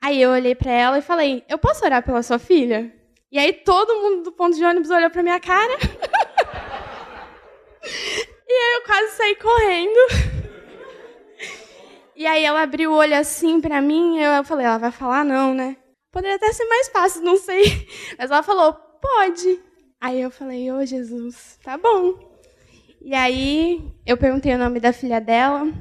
[0.00, 2.92] Aí eu olhei para ela e falei: "Eu posso orar pela sua filha?"
[3.30, 5.78] E aí todo mundo do ponto de ônibus olhou para minha cara.
[7.82, 10.38] E aí eu quase saí correndo.
[12.16, 15.54] E aí ela abriu o olho assim pra mim, eu falei, ela vai falar não,
[15.54, 15.76] né?
[16.10, 17.86] Poderia até ser mais fácil, não sei.
[18.18, 19.60] Mas ela falou, pode.
[20.00, 22.18] Aí eu falei, ô oh, Jesus, tá bom.
[23.00, 25.72] E aí eu perguntei o nome da filha dela.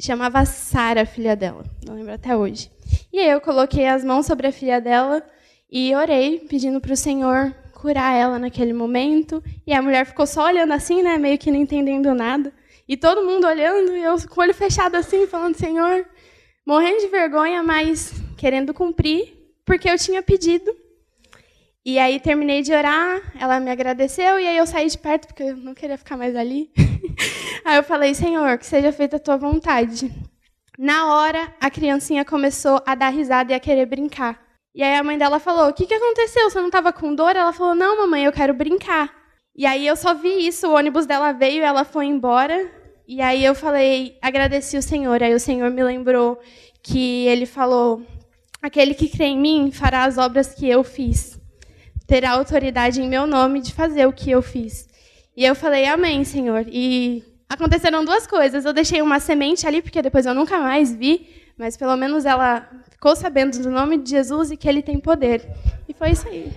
[0.00, 1.64] Chamava Sara, filha dela.
[1.84, 2.70] Não lembro até hoje.
[3.12, 5.22] E aí eu coloquei as mãos sobre a filha dela
[5.70, 7.54] e orei, pedindo para o Senhor
[7.86, 9.40] curar ela naquele momento.
[9.64, 12.52] E a mulher ficou só olhando assim, né, meio que não entendendo nada.
[12.88, 16.04] E todo mundo olhando, e eu com o olho fechado assim, falando: Senhor,
[16.66, 19.34] morrendo de vergonha, mas querendo cumprir,
[19.64, 20.74] porque eu tinha pedido.
[21.84, 25.44] E aí terminei de orar, ela me agradeceu, e aí eu saí de perto, porque
[25.44, 26.72] eu não queria ficar mais ali.
[27.64, 30.12] aí eu falei: Senhor, que seja feita a tua vontade.
[30.76, 34.45] Na hora, a criancinha começou a dar risada e a querer brincar.
[34.76, 36.50] E aí a mãe dela falou: O que, que aconteceu?
[36.50, 37.34] Você não estava com dor?
[37.34, 39.10] Ela falou: Não, mamãe, eu quero brincar.
[39.56, 42.70] E aí eu só vi isso, o ônibus dela veio, ela foi embora.
[43.08, 45.22] E aí eu falei, agradeci o Senhor.
[45.22, 46.38] Aí o Senhor me lembrou
[46.82, 48.02] que ele falou:
[48.60, 51.40] Aquele que crê em mim fará as obras que eu fiz.
[52.06, 54.86] Terá autoridade em meu nome de fazer o que eu fiz.
[55.34, 56.66] E eu falei: Amém, Senhor.
[56.68, 58.66] E aconteceram duas coisas.
[58.66, 62.68] Eu deixei uma semente ali, porque depois eu nunca mais vi, mas pelo menos ela
[62.90, 65.48] ficou sabendo do nome de Jesus e que ele tem poder.
[65.88, 66.52] E foi isso aí.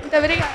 [0.00, 0.54] Muito obrigada.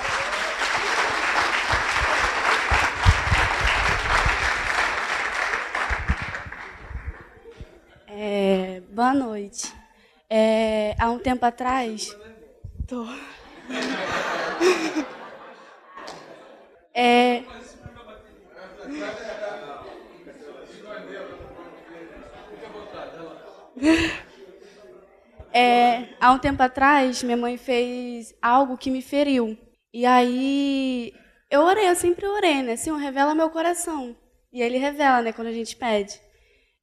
[8.08, 9.74] É, boa noite.
[10.30, 12.16] É, há um tempo atrás.
[12.88, 13.06] Tô.
[16.96, 17.44] É,
[25.56, 29.56] É, há um tempo atrás, minha mãe fez algo que me feriu.
[29.94, 31.14] E aí,
[31.48, 32.76] eu orei, eu sempre orei, né?
[32.76, 34.18] Senhor, revela meu coração.
[34.52, 36.20] E ele revela, né, quando a gente pede.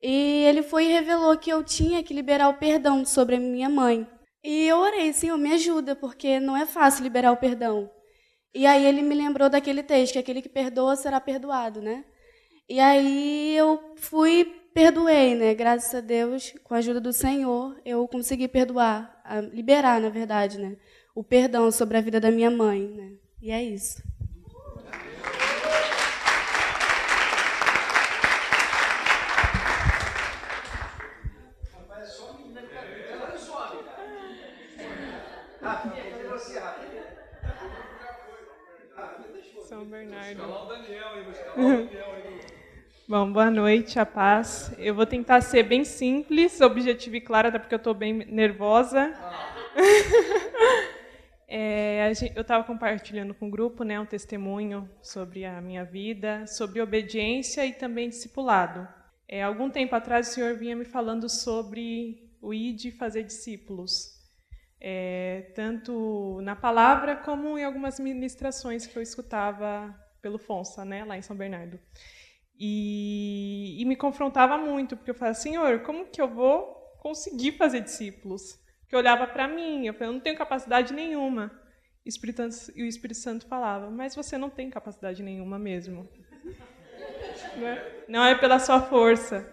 [0.00, 3.68] E ele foi e revelou que eu tinha que liberar o perdão sobre a minha
[3.68, 4.06] mãe.
[4.44, 7.90] E eu orei, Senhor, me ajuda, porque não é fácil liberar o perdão.
[8.54, 12.04] E aí ele me lembrou daquele texto, que aquele que perdoa será perdoado, né?
[12.68, 15.54] E aí eu fui perdoei, né?
[15.54, 20.76] Graças a Deus, com a ajuda do Senhor, eu consegui perdoar, liberar, na verdade, né?
[21.14, 23.12] O perdão sobre a vida da minha mãe, né?
[23.42, 24.02] E é isso.
[39.68, 40.42] São Bernardo.
[43.10, 44.72] Bom, boa noite, a paz.
[44.78, 49.12] Eu vou tentar ser bem simples, objetiva e clara, até porque eu estou bem nervosa.
[51.48, 56.80] é, eu estava compartilhando com o grupo né, um testemunho sobre a minha vida, sobre
[56.80, 58.86] obediência e também discipulado.
[59.26, 64.20] É, algum tempo atrás o senhor vinha me falando sobre o ID fazer discípulos,
[64.80, 69.92] é, tanto na palavra como em algumas ministrações que eu escutava
[70.22, 71.76] pelo Fonsa, né, lá em São Bernardo.
[72.62, 77.80] E, e me confrontava muito, porque eu falava, Senhor, como que eu vou conseguir fazer
[77.80, 78.60] discípulos?
[78.92, 81.50] Eu olhava para mim, eu falei, eu não tenho capacidade nenhuma.
[82.04, 82.08] E
[82.82, 86.06] o Espírito Santo falava, mas você não tem capacidade nenhuma mesmo.
[88.08, 89.48] Não é pela sua força.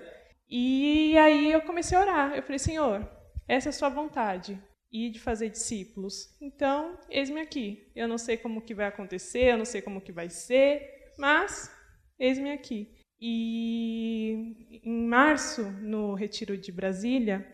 [0.49, 2.35] E aí eu comecei a orar.
[2.35, 3.07] Eu falei, Senhor,
[3.47, 6.35] essa é a sua vontade e de fazer discípulos.
[6.41, 7.91] Então, eis-me aqui.
[7.95, 11.71] Eu não sei como que vai acontecer, eu não sei como que vai ser, mas
[12.17, 12.96] eis-me aqui.
[13.19, 17.45] E em março, no retiro de Brasília,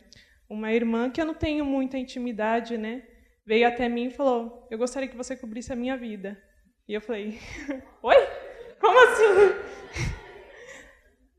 [0.49, 3.03] uma irmã que eu não tenho muita intimidade, né,
[3.45, 6.41] veio até mim e falou: "Eu gostaria que você cobrisse a minha vida".
[6.88, 7.39] E eu falei:
[8.01, 8.16] "Oi?
[8.80, 10.14] Como assim?"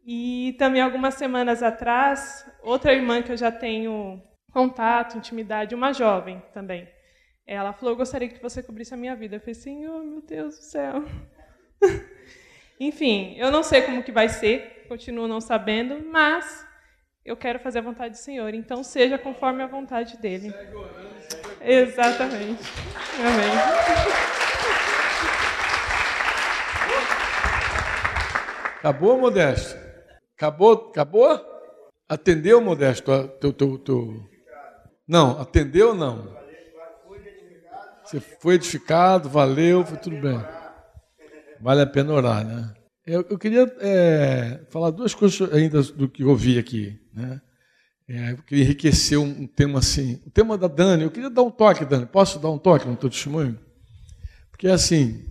[0.06, 4.22] E também algumas semanas atrás, outra irmã que eu já tenho
[4.52, 6.86] contato, intimidade, uma jovem também.
[7.46, 9.36] Ela falou: Eu gostaria que você cobrisse a minha vida.
[9.36, 11.04] Eu falei: Senhor, meu Deus do céu.
[12.78, 16.66] Enfim, eu não sei como que vai ser, continuo não sabendo, mas
[17.24, 18.52] eu quero fazer a vontade do Senhor.
[18.52, 20.52] Então, seja conforme a vontade dele.
[21.60, 22.62] Exatamente.
[23.20, 24.14] Amém.
[28.78, 29.78] Acabou, Modesto?
[30.36, 30.88] Acabou?
[30.90, 31.54] Acabou?
[32.08, 33.10] Atendeu, Modesto,
[35.06, 36.36] não, atendeu ou não?
[38.04, 40.38] Você foi edificado, valeu, foi tudo bem.
[41.64, 42.74] Vale a pena orar, né?
[43.06, 47.40] Eu, eu queria é, falar duas coisas ainda do que ouvi aqui, né?
[48.06, 50.20] É, eu queria enriquecer um, um, tema assim.
[50.26, 52.04] O tema da Dani, eu queria dar um toque, Dani.
[52.04, 53.58] Posso dar um toque no teu testemunho?
[54.50, 55.24] Porque assim,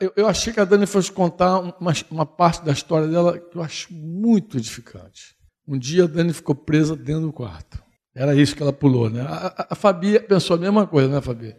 [0.00, 3.58] eu, eu achei que a Dani fosse contar uma, uma parte da história dela que
[3.58, 5.34] eu acho muito edificante.
[5.66, 7.82] Um dia a Dani ficou presa dentro do quarto.
[8.14, 9.22] Era isso que ela pulou, né?
[9.22, 11.56] A, a, a Fabi pensou a mesma coisa, né, Fabi?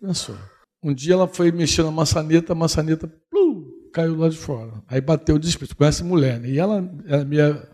[0.00, 0.36] Pensou.
[0.84, 4.82] Um dia ela foi mexer na maçaneta, a maçaneta plum, caiu lá de fora.
[4.86, 5.74] Aí bateu o desespero.
[5.74, 6.50] Conhece mulher, né?
[6.50, 7.66] E ela era é minha,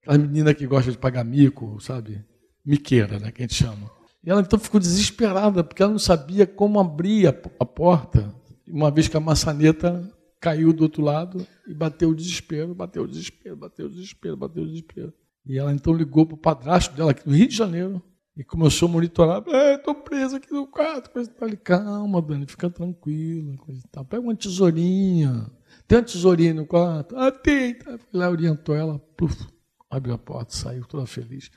[0.00, 2.24] aquela menina que gosta de pagar mico, sabe?
[2.64, 3.32] Miqueira, né?
[3.32, 3.90] Que a gente chama.
[4.24, 8.32] E ela então ficou desesperada, porque ela não sabia como abrir a, a porta,
[8.68, 10.08] uma vez que a maçaneta
[10.40, 14.62] caiu do outro lado e bateu o desespero, bateu o desespero, bateu o desespero, bateu
[14.62, 15.12] o desespero.
[15.44, 18.02] E ela então ligou para o padrasto dela aqui no Rio de Janeiro
[18.36, 19.42] e começou a monitorar.
[19.46, 21.10] Estou presa aqui no quarto.
[21.10, 21.32] Coisa
[21.62, 23.56] calma, Dani, fica tranquila.
[23.58, 24.04] Coisa tal.
[24.04, 25.50] Pega uma tesourinha.
[25.86, 27.16] Tem uma tesourinha no quarto?
[27.16, 27.74] Ah, tem.
[27.74, 27.98] Tá.
[28.12, 28.98] Lá, orientou ela.
[29.16, 29.46] Pluf,
[29.90, 31.50] abriu a porta, saiu toda feliz.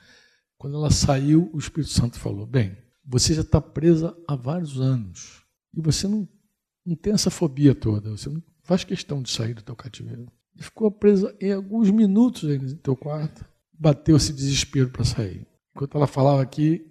[0.56, 5.42] Quando ela saiu, o Espírito Santo falou: Bem, você já está presa há vários anos.
[5.74, 6.28] E você não,
[6.84, 8.10] não tem essa fobia toda.
[8.10, 10.26] Você não faz questão de sair do teu cativeiro.
[10.56, 13.44] E ficou presa em alguns minutos aí no teu quarto
[13.78, 15.46] bateu esse desespero para sair.
[15.78, 16.84] Enquanto ela falava aqui,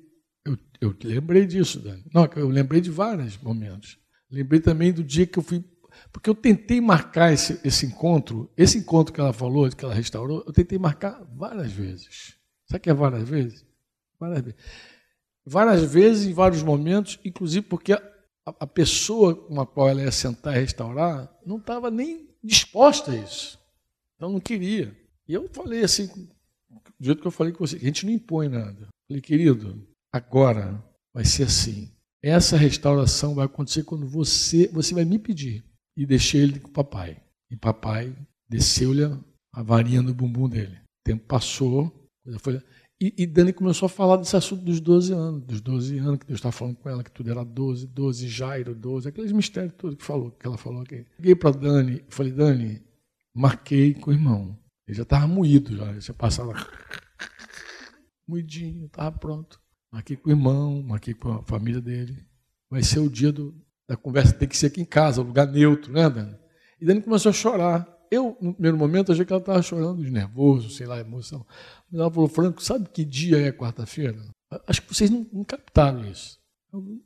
[0.46, 2.06] eu, eu lembrei disso, Dani.
[2.14, 4.00] Não, eu lembrei de vários momentos.
[4.32, 5.62] Lembrei também do dia que eu fui.
[6.10, 10.42] Porque eu tentei marcar esse, esse encontro, esse encontro que ela falou, que ela restaurou,
[10.48, 12.38] eu tentei marcar várias vezes.
[12.66, 13.66] Sabe que é várias vezes?
[14.18, 14.60] Várias vezes.
[15.46, 18.02] Várias vezes, em vários momentos, inclusive porque a,
[18.46, 23.18] a pessoa com a qual ela ia sentar e restaurar não estava nem disposta a
[23.18, 23.60] isso.
[24.16, 24.96] Então não queria.
[25.28, 26.10] E eu falei assim,
[27.00, 28.88] do jeito que eu falei com você, a gente não impõe nada.
[29.08, 30.84] Falei, querido, agora
[31.14, 31.92] vai ser assim.
[32.24, 35.64] Essa restauração vai acontecer quando você, você vai me pedir.
[35.96, 37.22] E deixei ele com o papai.
[37.50, 38.16] E papai
[38.50, 39.04] desceu-lhe
[39.54, 40.76] a varinha no bumbum dele.
[40.76, 42.62] O tempo passou, foi,
[43.00, 46.26] e, e, Dani começou a falar desse assunto dos 12 anos, dos 12 anos que
[46.26, 49.96] Deus estava falando com ela, que tudo era 12, 12, Jairo, 12, aqueles mistérios todos
[49.96, 51.06] que, falou, que ela falou aqui.
[51.20, 52.82] Liguei para Dani, falei, Dani,
[53.36, 54.58] marquei com o irmão.
[54.88, 56.54] Ele já estava moído, já, já passava
[58.28, 59.60] moidinho, estava pronto.
[59.92, 62.26] Aqui com o irmão, aqui com a família dele.
[62.70, 63.56] Vai ser o dia do,
[63.88, 66.38] da conversa, tem que ser aqui em casa, lugar neutro, né, Dani?
[66.80, 67.88] E Dani começou a chorar.
[68.10, 71.46] Eu, no primeiro momento, achei que ela estava chorando de nervoso, sei lá, emoção.
[71.92, 74.18] Mas ela falou, Franco, sabe que dia é quarta-feira?
[74.66, 76.40] Acho que vocês não, não captaram isso.
[76.72, 77.02] Eu não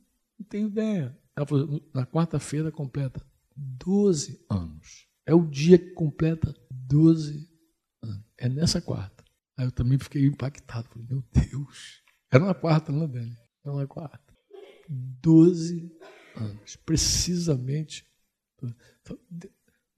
[0.48, 1.16] tenho ideia.
[1.34, 3.24] Ela falou, na quarta-feira completa
[3.56, 5.08] 12 anos.
[5.26, 7.51] É o dia que completa 12 anos.
[8.42, 9.22] É nessa quarta.
[9.56, 10.88] Aí eu também fiquei impactado.
[10.88, 12.02] Falei, meu Deus.
[12.28, 13.38] Era uma quarta, não é, Dani?
[13.64, 14.34] Era uma quarta.
[14.88, 15.88] Doze
[16.34, 16.74] anos.
[16.84, 18.04] Precisamente.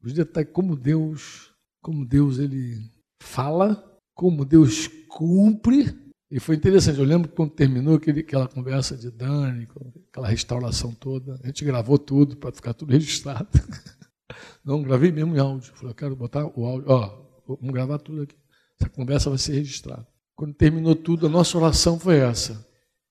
[0.02, 2.90] Os detalhes, como Deus, como Deus ele
[3.22, 6.12] fala, como Deus cumpre.
[6.30, 9.66] E foi interessante, eu lembro quando terminou aquele, aquela conversa de Dani,
[10.10, 13.48] aquela restauração toda, a gente gravou tudo para ficar tudo registrado.
[14.62, 15.72] Não, gravei mesmo em áudio.
[15.74, 16.90] Falei, eu quero botar o áudio.
[16.90, 18.36] Ó, vamos gravar tudo aqui.
[18.80, 20.06] Essa conversa vai ser registrada.
[20.34, 22.66] Quando terminou tudo, a nossa oração foi essa.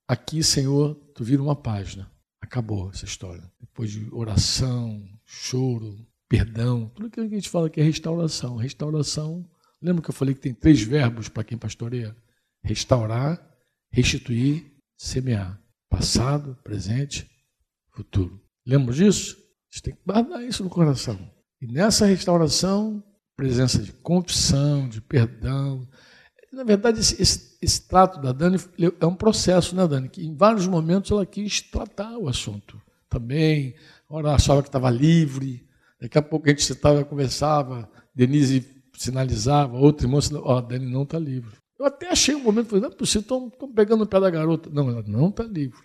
[0.08, 2.12] Aqui, Senhor, tu vira uma página.
[2.42, 3.50] Acabou essa história.
[3.60, 8.58] Depois de oração, choro, perdão, tudo aquilo que a gente fala que é restauração.
[8.58, 9.50] Restauração,
[9.82, 12.16] lembra que eu falei que tem três verbos para quem pastoreia?
[12.62, 13.40] Restaurar,
[13.90, 15.60] restituir, semear.
[15.90, 17.30] Passado, presente,
[17.92, 18.42] futuro.
[18.66, 19.38] Lembra disso?
[19.38, 21.18] A gente tem que guardar isso no coração.
[21.62, 23.02] E nessa restauração,
[23.36, 25.88] presença de confissão, de perdão.
[26.52, 28.58] Na verdade, esse, esse, esse, trato da Dani
[29.00, 30.10] é um processo, né, Dani?
[30.10, 32.80] Que em vários momentos ela quis tratar o assunto
[33.10, 33.76] também.
[34.08, 35.68] Ora, achava que estava livre.
[36.00, 38.66] Daqui a pouco a gente sentava, conversava, Denise
[38.96, 41.56] sinalizava, outro irmão sinalizava, ó, oh, Dani não está livre.
[41.80, 44.70] Eu até achei um momento, falei, não é possível, estão pegando o pé da garota.
[44.70, 45.82] Não, ela não está livre.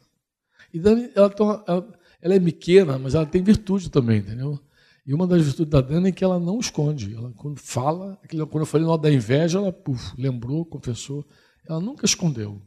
[0.73, 1.35] E Dani, ela,
[1.67, 4.61] ela, ela é pequena, mas ela tem virtude também, entendeu?
[5.09, 7.15] E uma das virtudes da Dani é que ela não esconde.
[7.15, 11.27] Ela, quando fala, quando eu falei no da inveja, ela puf, lembrou, confessou.
[11.67, 12.61] Ela nunca escondeu.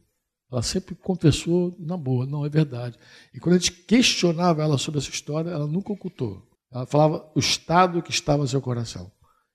[0.52, 2.98] Ela sempre confessou na boa, não é verdade.
[3.32, 6.50] E quando a gente questionava ela sobre essa história, ela nunca ocultou.
[6.72, 9.12] Ela falava o estado que estava no seu coração.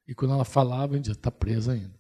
[0.06, 1.98] E quando ela falava, a gente dizia, está presa ainda.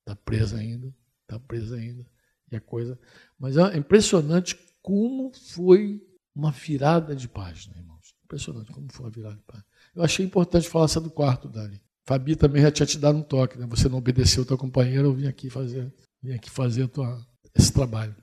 [0.00, 2.06] Está presa ainda, está presa ainda.
[2.52, 3.00] E a coisa.
[3.38, 5.98] Mas é impressionante como foi
[6.34, 8.14] uma virada de página, irmãos.
[8.22, 9.66] Impressionante como foi uma virada de página.
[9.96, 11.80] Eu achei importante falar essa do quarto, Dani.
[12.04, 13.66] Fabi também já tinha te dado um toque, né?
[13.70, 15.92] Você não obedeceu teu companheiro, eu vim aqui fazer,
[16.22, 17.18] vim aqui fazer tua,
[17.54, 18.14] esse trabalho.